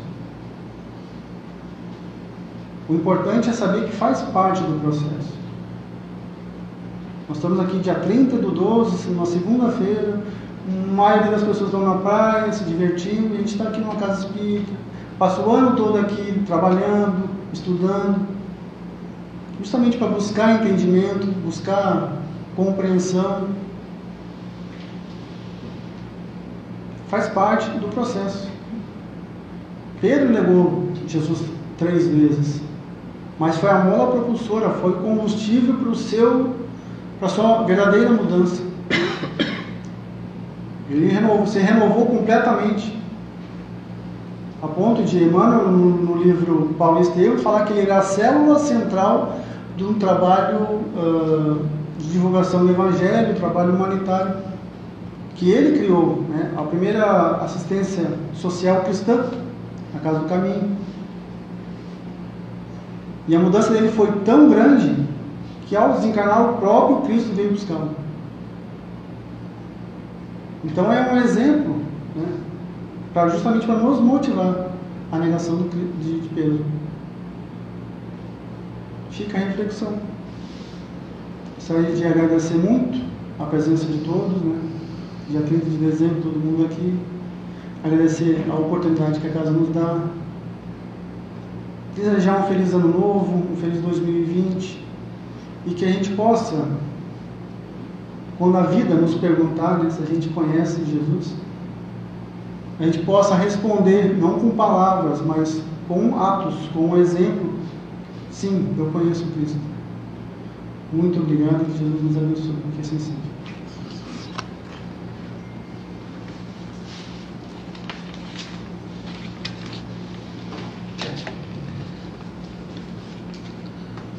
O 2.89 2.93
importante 2.95 3.49
é 3.49 3.53
saber 3.53 3.85
que 3.85 3.95
faz 3.95 4.21
parte 4.21 4.61
do 4.63 4.79
processo. 4.79 5.37
Nós 7.27 7.37
estamos 7.37 7.59
aqui 7.59 7.79
dia 7.79 7.95
30 7.95 8.37
do 8.37 8.51
12, 8.51 9.09
uma 9.09 9.25
segunda-feira, 9.25 10.23
a 10.67 10.91
maioria 10.93 11.31
das 11.31 11.43
pessoas 11.43 11.69
estão 11.69 11.81
na 11.81 11.95
praia, 11.99 12.51
se 12.51 12.65
divertindo, 12.65 13.33
e 13.33 13.35
a 13.35 13.39
gente 13.39 13.53
está 13.53 13.69
aqui 13.69 13.79
numa 13.79 13.95
casa 13.95 14.25
espírita, 14.25 14.73
passa 15.17 15.41
o 15.41 15.51
ano 15.51 15.75
todo 15.75 15.97
aqui 15.97 16.43
trabalhando, 16.45 17.29
estudando, 17.53 18.27
justamente 19.59 19.97
para 19.97 20.07
buscar 20.07 20.55
entendimento, 20.55 21.27
buscar 21.45 22.17
compreensão. 22.55 23.47
Faz 27.07 27.29
parte 27.29 27.69
do 27.69 27.87
processo. 27.87 28.49
Pedro 30.01 30.29
negou 30.29 30.91
Jesus 31.07 31.43
três 31.77 32.07
vezes, 32.07 32.61
mas 33.39 33.57
foi 33.57 33.69
a 33.69 33.79
mola 33.79 34.11
propulsora, 34.11 34.69
foi 34.71 34.91
o 34.91 34.97
combustível 34.97 35.75
para 35.75 35.89
o 35.89 35.95
seu, 35.95 36.55
para 37.19 37.27
a 37.27 37.31
sua 37.31 37.63
verdadeira 37.63 38.09
mudança. 38.09 38.66
Ele 40.89 41.07
renovou, 41.07 41.45
se 41.45 41.59
renovou 41.59 42.05
completamente. 42.05 42.97
a 44.61 44.67
ponto 44.67 45.03
de 45.03 45.23
Emmanuel, 45.23 45.69
no, 45.69 45.89
no 45.89 46.23
livro 46.23 46.73
Paulo 46.77 47.01
Estevam, 47.01 47.37
falar 47.37 47.65
que 47.65 47.73
ele 47.73 47.81
era 47.81 47.99
a 47.99 48.01
célula 48.01 48.57
central 48.57 49.37
de 49.75 49.83
um 49.83 49.93
trabalho 49.95 50.81
uh, 50.95 51.65
de 51.99 52.09
divulgação 52.09 52.65
do 52.65 52.71
Evangelho, 52.71 53.35
trabalho 53.35 53.75
humanitário, 53.75 54.35
que 55.35 55.51
ele 55.51 55.77
criou, 55.77 56.23
né? 56.29 56.51
a 56.57 56.63
primeira 56.63 57.37
assistência 57.43 58.09
social 58.33 58.81
cristã, 58.81 59.25
a 59.95 59.99
Casa 59.99 60.19
do 60.19 60.25
Caminho. 60.29 60.75
E 63.27 63.35
a 63.35 63.39
mudança 63.39 63.71
dele 63.71 63.89
foi 63.89 64.11
tão 64.23 64.49
grande 64.49 64.95
que 65.67 65.75
ao 65.75 65.93
desencarnar 65.93 66.49
o 66.49 66.53
próprio 66.57 67.01
Cristo 67.01 67.35
veio 67.35 67.51
buscá-lo. 67.51 68.06
Então 70.63 70.91
é 70.91 71.13
um 71.13 71.17
exemplo, 71.17 71.77
né? 72.15 72.25
para 73.13 73.29
justamente 73.29 73.65
para 73.65 73.75
nos 73.75 73.99
motivar 73.99 74.71
a 75.11 75.17
negação 75.17 75.57
do, 75.57 75.69
de, 76.01 76.21
de 76.21 76.29
Pedro. 76.29 76.65
Fica 79.11 79.37
a 79.37 79.41
reflexão. 79.41 79.93
Gostaria 81.55 81.95
de 81.95 82.05
agradecer 82.05 82.55
muito 82.55 83.03
a 83.39 83.45
presença 83.45 83.85
de 83.85 83.99
todos, 83.99 84.41
né? 84.41 84.59
dia 85.29 85.41
30 85.41 85.65
de 85.65 85.77
dezembro, 85.77 86.21
todo 86.21 86.39
mundo 86.39 86.65
aqui. 86.65 86.97
Agradecer 87.83 88.45
a 88.49 88.55
oportunidade 88.55 89.19
que 89.19 89.27
a 89.27 89.31
casa 89.31 89.51
nos 89.51 89.69
dá. 89.69 90.03
Desejar 91.95 92.43
um 92.43 92.47
feliz 92.47 92.73
ano 92.73 92.87
novo, 92.87 93.51
um 93.51 93.55
feliz 93.57 93.81
2020 93.81 94.85
e 95.65 95.73
que 95.73 95.85
a 95.85 95.89
gente 95.89 96.11
possa, 96.11 96.67
quando 98.37 98.57
a 98.57 98.63
vida 98.63 98.93
nos 98.93 99.15
perguntar 99.15 99.79
se 99.89 100.01
a 100.01 100.05
gente 100.05 100.29
conhece 100.29 100.83
Jesus, 100.85 101.33
a 102.79 102.83
gente 102.83 102.99
possa 102.99 103.35
responder 103.35 104.15
não 104.17 104.39
com 104.39 104.51
palavras, 104.51 105.19
mas 105.25 105.61
com 105.87 106.19
atos, 106.19 106.55
com 106.73 106.89
um 106.89 106.97
exemplo. 106.97 107.57
Sim, 108.29 108.75
eu 108.77 108.85
conheço 108.91 109.25
Cristo. 109.31 109.57
Muito 110.93 111.19
obrigado, 111.19 111.65
que 111.65 111.79
Jesus 111.79 112.03
nos 112.03 112.17
abençoe. 112.17 112.55
Que 112.75 112.81
assim 112.81 112.99
seja. 112.99 113.17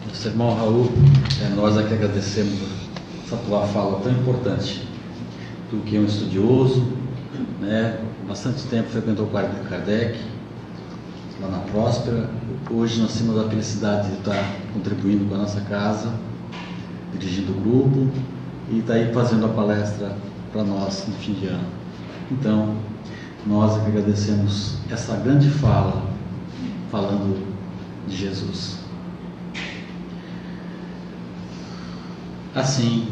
Nosso 0.09 0.29
irmão 0.29 0.55
Raul, 0.57 0.91
é, 1.41 1.55
nós 1.55 1.79
aqui 1.79 1.95
agradecemos 1.95 2.78
essa 3.29 3.37
tua 3.47 3.67
fala 3.67 4.01
tão 4.01 4.11
importante. 4.11 4.89
Tu 5.69 5.77
que 5.85 5.99
é 5.99 6.01
um 6.01 6.07
estudioso, 6.07 6.83
né, 7.61 8.01
bastante 8.27 8.63
tempo 8.69 8.89
frequentou 8.89 9.27
o 9.27 9.29
quarto 9.29 9.55
de 9.55 9.69
Kardec, 9.69 10.19
lá 11.43 11.49
na 11.49 11.59
Próspera. 11.59 12.31
Hoje 12.71 13.03
nós 13.03 13.19
temos 13.19 13.39
a 13.39 13.47
felicidade 13.47 14.09
de 14.09 14.15
estar 14.15 14.57
contribuindo 14.73 15.27
com 15.27 15.35
a 15.35 15.39
nossa 15.39 15.61
casa, 15.61 16.11
dirigindo 17.13 17.53
o 17.53 17.61
grupo 17.61 18.09
e 18.71 18.79
está 18.79 18.95
aí 18.95 19.13
fazendo 19.13 19.45
a 19.45 19.51
palestra 19.51 20.17
para 20.51 20.65
nós 20.65 21.07
no 21.07 21.15
fim 21.17 21.35
de 21.35 21.49
ano. 21.49 21.67
Então, 22.31 22.77
nós 23.47 23.77
é 23.77 23.87
agradecemos 23.87 24.79
essa 24.91 25.15
grande 25.17 25.51
fala, 25.51 26.03
falando 26.91 27.47
de 28.07 28.17
Jesus. 28.17 28.78
Assim, 32.59 33.07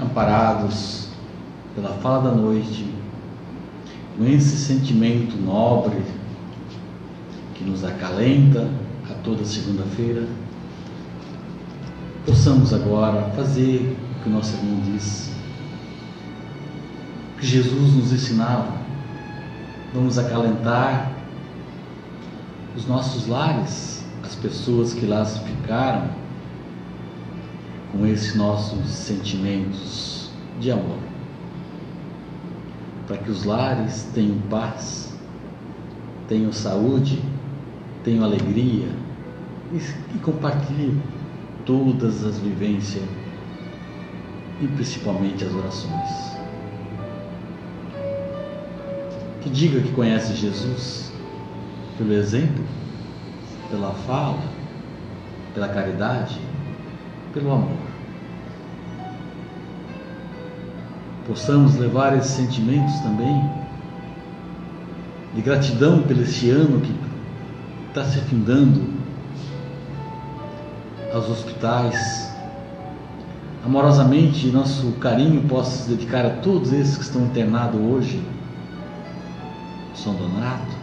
amparados 0.00 1.08
pela 1.74 1.90
fala 1.98 2.30
da 2.30 2.34
noite, 2.34 2.90
com 4.16 4.24
esse 4.24 4.56
sentimento 4.56 5.36
nobre 5.36 6.02
que 7.54 7.62
nos 7.62 7.84
acalenta 7.84 8.70
a 9.10 9.14
toda 9.22 9.44
segunda-feira, 9.44 10.26
possamos 12.24 12.72
agora 12.72 13.30
fazer 13.36 13.94
o 14.18 14.24
que 14.24 14.30
nosso 14.30 14.56
irmão 14.56 14.80
disse, 14.80 15.30
que 17.38 17.46
Jesus 17.46 17.94
nos 17.96 18.12
ensinava. 18.14 18.78
Vamos 19.92 20.18
acalentar 20.18 21.12
os 22.74 22.86
nossos 22.88 23.26
lares, 23.26 24.02
as 24.24 24.34
pessoas 24.36 24.94
que 24.94 25.04
lá 25.04 25.22
ficaram, 25.26 26.27
com 27.92 28.06
esses 28.06 28.34
nossos 28.34 28.88
sentimentos 28.88 30.30
de 30.60 30.70
amor 30.70 30.98
para 33.08 33.16
que 33.16 33.30
os 33.30 33.44
lares 33.44 34.06
tenham 34.14 34.38
paz, 34.50 35.14
tenham 36.28 36.52
saúde, 36.52 37.22
tenham 38.04 38.22
alegria 38.22 38.88
e, 39.72 39.78
e 40.14 40.18
compartilhem 40.18 41.02
todas 41.64 42.22
as 42.22 42.38
vivências 42.38 43.02
e 44.60 44.66
principalmente 44.66 45.42
as 45.42 45.54
orações. 45.54 46.36
Que 49.40 49.48
diga 49.48 49.80
que 49.80 49.92
conhece 49.92 50.34
Jesus 50.34 51.10
pelo 51.96 52.12
exemplo, 52.12 52.62
pela 53.70 53.92
fala, 53.92 54.42
pela 55.54 55.68
caridade, 55.68 56.38
pelo 57.32 57.52
amor. 57.52 57.88
possamos 61.28 61.76
levar 61.76 62.16
esses 62.16 62.30
sentimentos 62.30 62.98
também 63.00 63.50
de 65.34 65.42
gratidão 65.42 66.02
pelo 66.02 66.22
esse 66.22 66.48
ano 66.48 66.80
que 66.80 66.94
está 67.88 68.02
se 68.02 68.18
findando 68.22 68.82
aos 71.12 71.28
hospitais. 71.28 72.32
Amorosamente, 73.62 74.46
nosso 74.46 74.92
carinho 74.92 75.42
possa 75.42 75.82
se 75.82 75.90
dedicar 75.90 76.24
a 76.24 76.30
todos 76.30 76.72
esses 76.72 76.96
que 76.96 77.04
estão 77.04 77.22
internados 77.26 77.78
hoje, 77.78 78.22
São 79.94 80.14
Donato, 80.14 80.78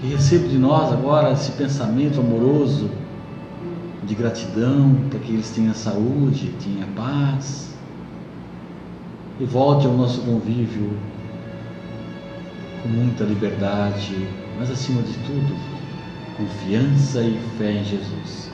que 0.00 0.06
receba 0.06 0.46
de 0.46 0.58
nós 0.58 0.92
agora 0.92 1.32
esse 1.32 1.50
pensamento 1.52 2.20
amoroso 2.20 2.88
de 4.10 4.16
gratidão 4.16 4.96
para 5.08 5.20
que 5.20 5.32
eles 5.32 5.50
tenham 5.50 5.72
saúde, 5.72 6.52
tenham 6.64 6.88
paz 6.96 7.72
e 9.38 9.44
volte 9.44 9.86
ao 9.86 9.92
nosso 9.92 10.20
convívio 10.22 10.98
com 12.82 12.88
muita 12.88 13.22
liberdade, 13.22 14.16
mas 14.58 14.68
acima 14.68 15.00
de 15.02 15.12
tudo, 15.12 15.56
confiança 16.36 17.22
e 17.22 17.38
fé 17.56 17.70
em 17.70 17.84
Jesus. 17.84 18.50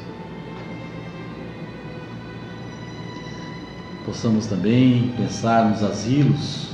Possamos 4.05 4.45
também 4.47 5.11
pensar 5.17 5.71
nos 5.71 5.83
asilos, 5.83 6.69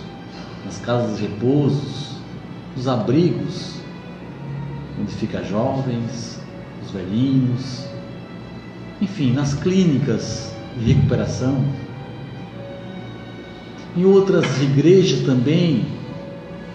nas 0.64 0.78
casas 0.78 1.18
de 1.18 1.28
repousos, 1.28 2.16
nos 2.76 2.88
abrigos, 2.88 3.76
onde 5.00 5.12
ficam 5.12 5.44
jovens, 5.44 6.40
os 6.84 6.90
velhinhos, 6.90 7.91
enfim, 9.02 9.32
nas 9.32 9.52
clínicas 9.52 10.54
de 10.78 10.92
recuperação 10.92 11.60
em 13.96 14.04
outras 14.04 14.62
igrejas 14.62 15.20
também, 15.26 15.84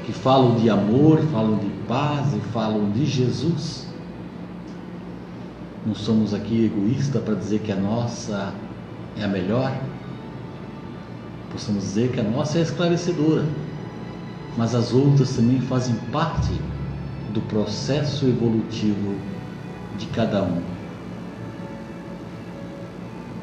que 0.06 0.12
falam 0.12 0.56
de 0.56 0.70
amor, 0.70 1.20
falam 1.32 1.58
de 1.58 1.70
paz 1.88 2.34
e 2.36 2.40
falam 2.52 2.92
de 2.92 3.06
Jesus. 3.06 3.88
Não 5.86 5.96
somos 5.96 6.34
aqui 6.34 6.66
egoístas 6.66 7.24
para 7.24 7.34
dizer 7.34 7.60
que 7.60 7.72
a 7.72 7.76
nossa 7.76 8.54
é 9.18 9.24
a 9.24 9.28
melhor. 9.28 9.74
Possamos 11.52 11.82
dizer 11.82 12.12
que 12.12 12.20
a 12.20 12.24
nossa 12.24 12.60
é 12.60 12.62
esclarecedora, 12.62 13.46
mas 14.58 14.76
as 14.76 14.94
outras 14.94 15.34
também 15.36 15.62
fazem 15.62 15.96
parte 16.12 16.52
do 17.34 17.42
processo 17.48 18.28
evolutivo 18.28 19.16
de 19.98 20.06
cada 20.08 20.44
um. 20.44 20.77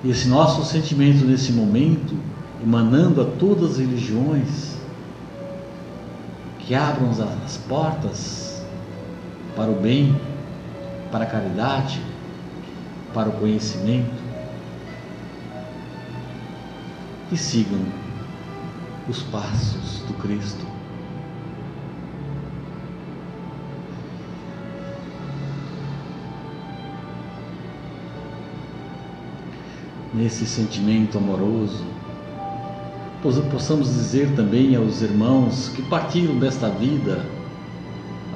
Esse 0.05 0.29
nosso 0.29 0.63
sentimento 0.65 1.25
nesse 1.25 1.51
momento 1.51 2.15
emanando 2.63 3.23
a 3.23 3.25
todas 3.25 3.73
as 3.73 3.79
religiões 3.79 4.77
que 6.59 6.75
abram 6.75 7.11
as 7.45 7.57
portas 7.69 8.63
para 9.57 9.71
o 9.71 9.75
bem, 9.75 10.15
para 11.11 11.25
a 11.25 11.27
caridade, 11.27 12.03
para 13.15 13.31
o 13.31 13.33
conhecimento 13.33 14.23
e 17.33 17.37
sigam 17.37 17.81
os 19.09 19.23
passos 19.23 20.01
do 20.07 20.15
Cristo. 20.15 20.74
Nesse 30.15 30.47
sentimento 30.47 31.19
amoroso, 31.19 31.85
possamos 33.51 33.89
dizer 33.89 34.31
também 34.37 34.77
aos 34.77 35.03
irmãos 35.03 35.71
que 35.71 35.83
partiram 35.83 36.39
desta 36.39 36.69
vida 36.69 37.27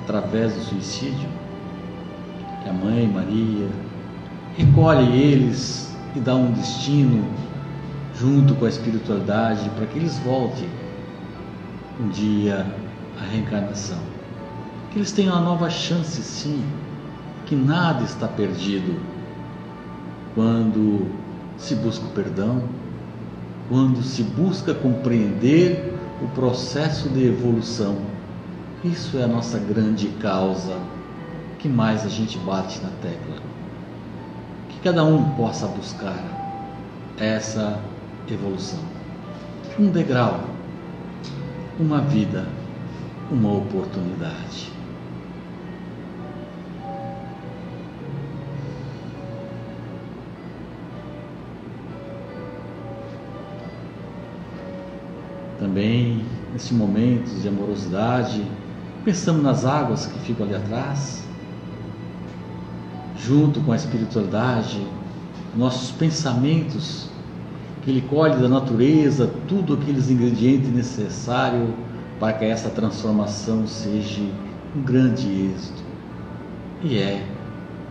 através 0.02 0.54
do 0.54 0.60
suicídio, 0.60 1.28
que 2.64 2.68
a 2.68 2.72
mãe 2.72 3.06
Maria 3.06 3.68
recolhe 4.56 5.16
eles 5.16 5.96
e 6.16 6.18
dá 6.18 6.34
um 6.34 6.50
destino 6.50 7.24
junto 8.18 8.56
com 8.56 8.64
a 8.64 8.68
espiritualidade 8.68 9.70
para 9.70 9.86
que 9.86 9.98
eles 9.98 10.18
voltem 10.18 10.68
um 12.00 12.08
dia 12.08 12.66
à 13.20 13.24
reencarnação. 13.24 14.00
Que 14.90 14.98
eles 14.98 15.12
tenham 15.12 15.32
uma 15.32 15.44
nova 15.44 15.70
chance, 15.70 16.20
sim, 16.22 16.60
que 17.46 17.54
nada 17.54 18.02
está 18.02 18.26
perdido 18.26 19.00
quando 20.34 21.27
se 21.58 21.74
busca 21.74 22.06
o 22.06 22.10
perdão, 22.10 22.62
quando 23.68 24.02
se 24.02 24.22
busca 24.22 24.72
compreender 24.72 25.94
o 26.22 26.28
processo 26.28 27.08
de 27.08 27.26
evolução. 27.26 27.98
Isso 28.82 29.18
é 29.18 29.24
a 29.24 29.28
nossa 29.28 29.58
grande 29.58 30.08
causa 30.20 30.78
que 31.58 31.68
mais 31.68 32.06
a 32.06 32.08
gente 32.08 32.38
bate 32.38 32.80
na 32.80 32.90
tecla. 33.02 33.36
Que 34.70 34.80
cada 34.80 35.04
um 35.04 35.30
possa 35.30 35.66
buscar 35.66 36.22
essa 37.18 37.78
evolução. 38.30 38.80
Um 39.78 39.90
degrau, 39.90 40.44
uma 41.78 42.00
vida, 42.00 42.46
uma 43.30 43.52
oportunidade. 43.52 44.77
Também, 55.68 56.24
nesse 56.50 56.72
momento 56.72 57.28
de 57.42 57.46
amorosidade, 57.46 58.42
pensamos 59.04 59.42
nas 59.42 59.66
águas 59.66 60.06
que 60.06 60.18
ficam 60.20 60.46
ali 60.46 60.54
atrás, 60.54 61.22
junto 63.18 63.60
com 63.60 63.72
a 63.72 63.76
espiritualidade, 63.76 64.80
nossos 65.54 65.90
pensamentos, 65.90 67.10
que 67.82 67.90
Ele 67.90 68.00
colhe 68.00 68.36
da 68.36 68.48
natureza 68.48 69.30
tudo 69.46 69.74
aqueles 69.74 70.10
ingredientes 70.10 70.70
necessários 70.70 71.68
para 72.18 72.32
que 72.32 72.46
essa 72.46 72.70
transformação 72.70 73.66
seja 73.66 74.22
um 74.74 74.80
grande 74.80 75.52
êxito. 75.52 75.82
E 76.82 76.96
é 76.96 77.26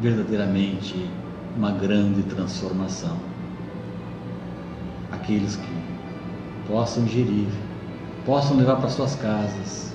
verdadeiramente 0.02 1.08
uma 1.56 1.72
grande 1.74 2.24
transformação. 2.24 3.18
Aqueles 5.12 5.58
que 5.58 5.78
possam 6.68 7.04
ingerir, 7.04 7.48
possam 8.28 8.58
levar 8.58 8.76
para 8.76 8.90
suas 8.90 9.16
casas, 9.16 9.94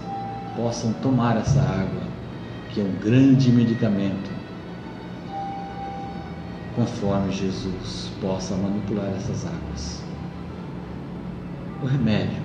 possam 0.56 0.90
tomar 0.94 1.36
essa 1.36 1.60
água, 1.60 2.02
que 2.70 2.80
é 2.80 2.84
um 2.84 2.92
grande 2.92 3.52
medicamento, 3.52 4.30
conforme 6.74 7.30
Jesus 7.30 8.10
possa 8.22 8.56
manipular 8.56 9.12
essas 9.18 9.44
águas. 9.44 10.02
O 11.82 11.86
remédio 11.86 12.40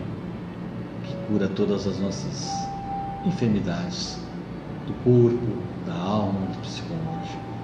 que 1.06 1.16
cura 1.28 1.48
todas 1.48 1.88
as 1.88 1.98
nossas 2.00 2.52
enfermidades 3.26 4.20
do 4.88 4.94
corpo, 5.06 5.64
da 5.86 5.96
alma, 5.96 6.48
do 6.48 6.62
psicológico. 6.64 7.57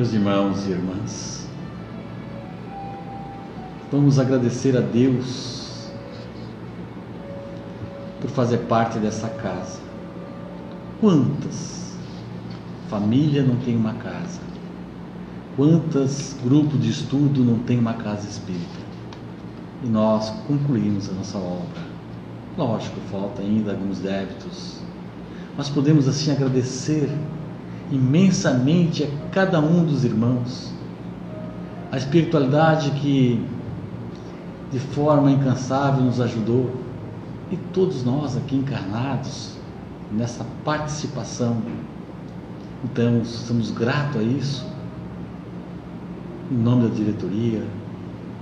Meus 0.00 0.14
irmãos 0.14 0.66
e 0.66 0.70
irmãs, 0.70 1.46
vamos 3.92 4.18
agradecer 4.18 4.74
a 4.74 4.80
Deus 4.80 5.90
por 8.18 8.30
fazer 8.30 8.60
parte 8.60 8.98
dessa 8.98 9.28
casa. 9.28 9.78
Quantas 11.02 11.94
família 12.88 13.42
não 13.42 13.56
tem 13.56 13.76
uma 13.76 13.92
casa? 13.92 14.40
Quantas 15.54 16.34
grupos 16.42 16.80
de 16.80 16.88
estudo 16.88 17.44
não 17.44 17.58
tem 17.58 17.78
uma 17.78 17.92
casa 17.92 18.26
espírita? 18.26 18.80
E 19.84 19.86
nós 19.86 20.30
concluímos 20.48 21.10
a 21.10 21.12
nossa 21.12 21.36
obra. 21.36 21.82
Lógico, 22.56 22.98
falta 23.12 23.42
ainda 23.42 23.72
alguns 23.72 23.98
débitos, 23.98 24.80
mas 25.58 25.68
podemos 25.68 26.08
assim 26.08 26.32
agradecer 26.32 27.10
imensamente 27.90 29.04
a 29.04 29.08
cada 29.30 29.60
um 29.60 29.84
dos 29.84 30.04
irmãos. 30.04 30.72
A 31.90 31.96
espiritualidade 31.96 32.90
que 32.92 33.44
de 34.70 34.78
forma 34.78 35.30
incansável 35.30 36.04
nos 36.04 36.20
ajudou 36.20 36.70
e 37.50 37.56
todos 37.72 38.04
nós 38.04 38.36
aqui 38.36 38.56
encarnados 38.56 39.56
nessa 40.12 40.46
participação. 40.64 41.56
Então, 42.84 43.20
estamos 43.20 43.70
gratos 43.72 44.20
a 44.20 44.22
isso, 44.22 44.66
em 46.50 46.56
nome 46.56 46.88
da 46.88 46.94
diretoria, 46.94 47.62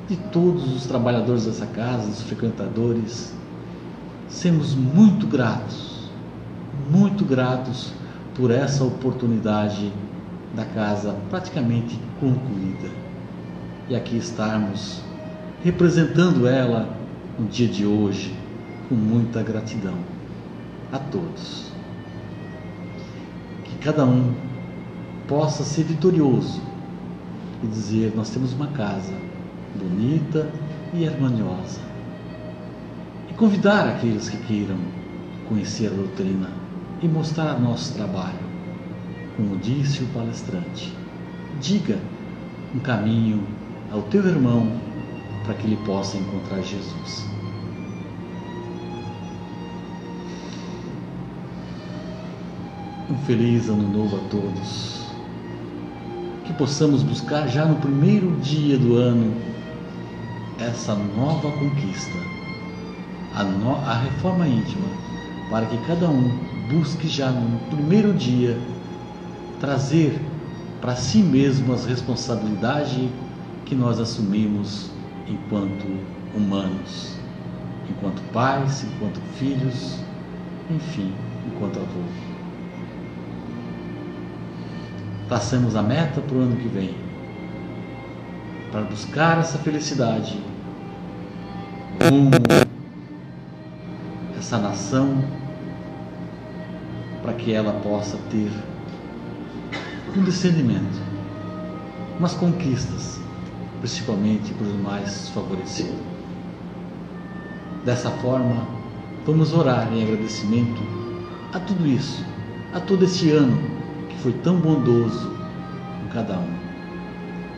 de 0.09 0.17
todos 0.17 0.77
os 0.77 0.87
trabalhadores 0.87 1.47
dessa 1.47 1.67
casa, 1.67 2.07
dos 2.07 2.23
frequentadores. 2.23 3.35
Sermos 4.29 4.75
muito 4.75 5.27
gratos, 5.27 6.11
muito 6.91 7.25
gratos 7.25 7.93
por 8.39 8.53
essa 8.53 8.85
oportunidade 8.85 9.93
da 10.55 10.65
casa 10.65 11.15
praticamente 11.29 11.99
concluída. 12.21 12.89
E 13.89 13.97
aqui 13.97 14.17
estarmos 14.17 15.03
representando 15.65 16.47
ela 16.47 16.97
no 17.37 17.49
dia 17.49 17.67
de 17.67 17.85
hoje 17.85 18.33
com 18.89 18.95
muita 18.95 19.43
gratidão 19.43 19.97
a 20.93 20.99
todos. 20.99 21.73
Que 23.65 23.75
cada 23.79 24.05
um 24.05 24.33
possa 25.27 25.65
ser 25.65 25.83
vitorioso 25.83 26.63
e 27.65 27.67
dizer: 27.67 28.13
Nós 28.15 28.31
temos 28.31 28.53
uma 28.53 28.69
casa 28.69 29.15
bonita 29.75 30.49
e 30.95 31.09
harmoniosa. 31.09 31.81
E 33.29 33.35
convidar 33.35 33.89
aqueles 33.89 34.29
que 34.29 34.37
queiram 34.47 34.79
conhecer 35.49 35.89
a 35.89 35.91
doutrina 35.91 36.68
e 37.03 37.09
mostrar 37.09 37.59
nosso 37.61 37.95
trabalho. 37.95 38.39
Como 39.37 39.57
disse 39.59 40.03
o 40.03 40.07
palestrante, 40.09 40.93
diga 41.61 41.99
um 42.75 42.81
caminho 42.81 43.43
ao 43.93 44.03
teu 44.03 44.27
irmão 44.27 44.81
para 45.45 45.55
que 45.55 45.67
ele 45.67 45.79
possa 45.87 46.17
encontrar 46.17 46.61
Jesus. 46.61 47.27
Um 53.11 53.17
feliz 53.25 53.69
ano 53.69 53.89
novo 53.89 54.17
a 54.17 54.29
todos. 54.29 55.07
Que 56.45 56.53
possamos 56.55 57.03
buscar 57.03 57.47
já 57.49 57.65
no 57.65 57.77
primeiro 57.77 58.31
dia 58.41 58.77
do 58.77 58.97
ano 58.97 59.35
essa 60.59 60.95
nova 60.95 61.51
conquista, 61.53 62.19
a, 63.35 63.45
no, 63.45 63.77
a 63.77 63.95
reforma 63.95 64.47
íntima, 64.47 64.89
para 65.51 65.67
que 65.67 65.79
cada 65.87 66.09
um 66.09 66.48
busque 66.69 67.09
já 67.09 67.31
no 67.31 67.59
primeiro 67.71 68.13
dia 68.13 68.59
trazer 69.61 70.21
para 70.81 70.95
si 70.95 71.19
mesmo 71.19 71.73
as 71.73 71.87
responsabilidades 71.87 73.11
que 73.65 73.75
nós 73.75 73.99
assumimos 73.99 74.91
enquanto 75.27 75.87
humanos, 76.35 77.17
enquanto 77.91 78.23
pais, 78.33 78.85
enquanto 78.85 79.21
filhos, 79.39 79.99
enfim, 80.71 81.13
enquanto 81.47 81.79
avô. 81.79 82.03
Traçamos 85.29 85.77
a 85.77 85.83
meta 85.83 86.21
para 86.21 86.37
o 86.37 86.41
ano 86.41 86.57
que 86.57 86.69
vem, 86.69 86.95
para 88.71 88.83
buscar 88.83 89.39
essa 89.39 89.59
felicidade 89.59 90.39
essa 94.39 94.57
nação 94.57 95.23
para 97.29 97.37
que 97.37 97.53
ela 97.53 97.75
possa 97.83 98.17
ter 98.31 98.51
um 100.17 100.25
discernimento, 100.25 100.99
umas 102.19 102.33
conquistas, 102.33 103.21
principalmente 103.81 104.55
para 104.55 104.67
os 104.67 104.81
mais 104.81 105.29
favorecidos. 105.29 105.93
Dessa 107.85 108.09
forma, 108.23 108.67
vamos 109.27 109.53
orar 109.53 109.93
em 109.93 110.05
agradecimento 110.05 110.81
a 111.53 111.61
tudo 111.61 111.87
isso, 111.87 112.25
a 112.73 112.81
todo 112.81 113.05
esse 113.05 113.31
ano 113.31 113.61
que 114.09 114.17
foi 114.21 114.33
tão 114.33 114.57
bondoso 114.57 115.31
com 116.01 116.09
cada 116.15 116.39
um. 116.39 116.55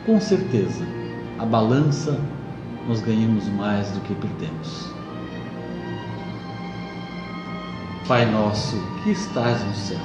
Com 0.04 0.20
certeza, 0.20 0.84
a 1.38 1.46
balança 1.46 2.18
nós 2.88 3.00
ganhamos 3.00 3.46
mais 3.50 3.88
do 3.92 4.00
que 4.00 4.14
perdemos. 4.16 4.99
Pai 8.10 8.28
nosso 8.28 8.76
que 9.04 9.12
estás 9.12 9.64
no 9.64 9.72
céu, 9.72 10.00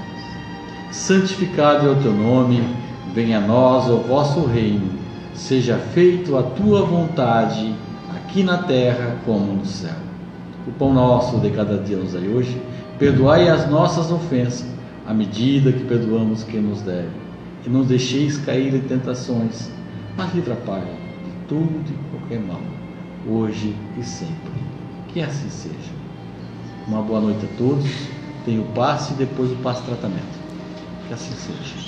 santificado 0.91 1.87
é 1.87 1.89
o 1.89 1.95
teu 1.95 2.13
nome, 2.13 2.61
venha 3.15 3.39
a 3.39 3.41
nós 3.41 3.89
o 3.89 3.97
vosso 3.97 4.45
reino, 4.45 4.91
seja 5.33 5.75
feito 5.79 6.37
a 6.37 6.43
tua 6.43 6.83
vontade, 6.83 7.73
aqui 8.15 8.43
na 8.43 8.59
terra 8.59 9.17
como 9.25 9.53
no 9.53 9.65
céu. 9.65 9.95
O 10.67 10.71
pão 10.73 10.93
nosso 10.93 11.39
de 11.39 11.49
cada 11.49 11.79
dia 11.79 11.97
nos 11.97 12.13
dai 12.13 12.27
hoje, 12.27 12.61
perdoai 12.99 13.49
as 13.49 13.67
nossas 13.71 14.11
ofensas, 14.11 14.67
à 15.07 15.11
medida 15.11 15.71
que 15.71 15.83
perdoamos 15.85 16.43
quem 16.43 16.61
nos 16.61 16.81
deve, 16.81 17.09
e 17.65 17.69
não 17.71 17.81
deixeis 17.81 18.37
cair 18.37 18.75
em 18.75 18.81
tentações, 18.81 19.71
mas 20.15 20.31
livra, 20.35 20.53
Pai, 20.57 20.81
de 20.81 21.47
tudo 21.47 21.83
e 21.89 22.15
qualquer 22.15 22.39
mal, 22.39 22.61
hoje 23.27 23.75
e 23.97 24.03
sempre. 24.03 24.53
Que 25.07 25.21
assim 25.21 25.49
seja. 25.49 26.04
Uma 26.87 27.01
boa 27.01 27.19
noite 27.19 27.45
a 27.45 27.57
todos. 27.57 27.85
Tenho 28.45 28.61
o 28.61 28.65
passe 28.73 29.13
e 29.13 29.15
depois 29.15 29.51
o 29.51 29.55
passe 29.57 29.81
tratamento. 29.83 30.39
Que 31.07 31.13
assim 31.13 31.33
seja. 31.33 31.85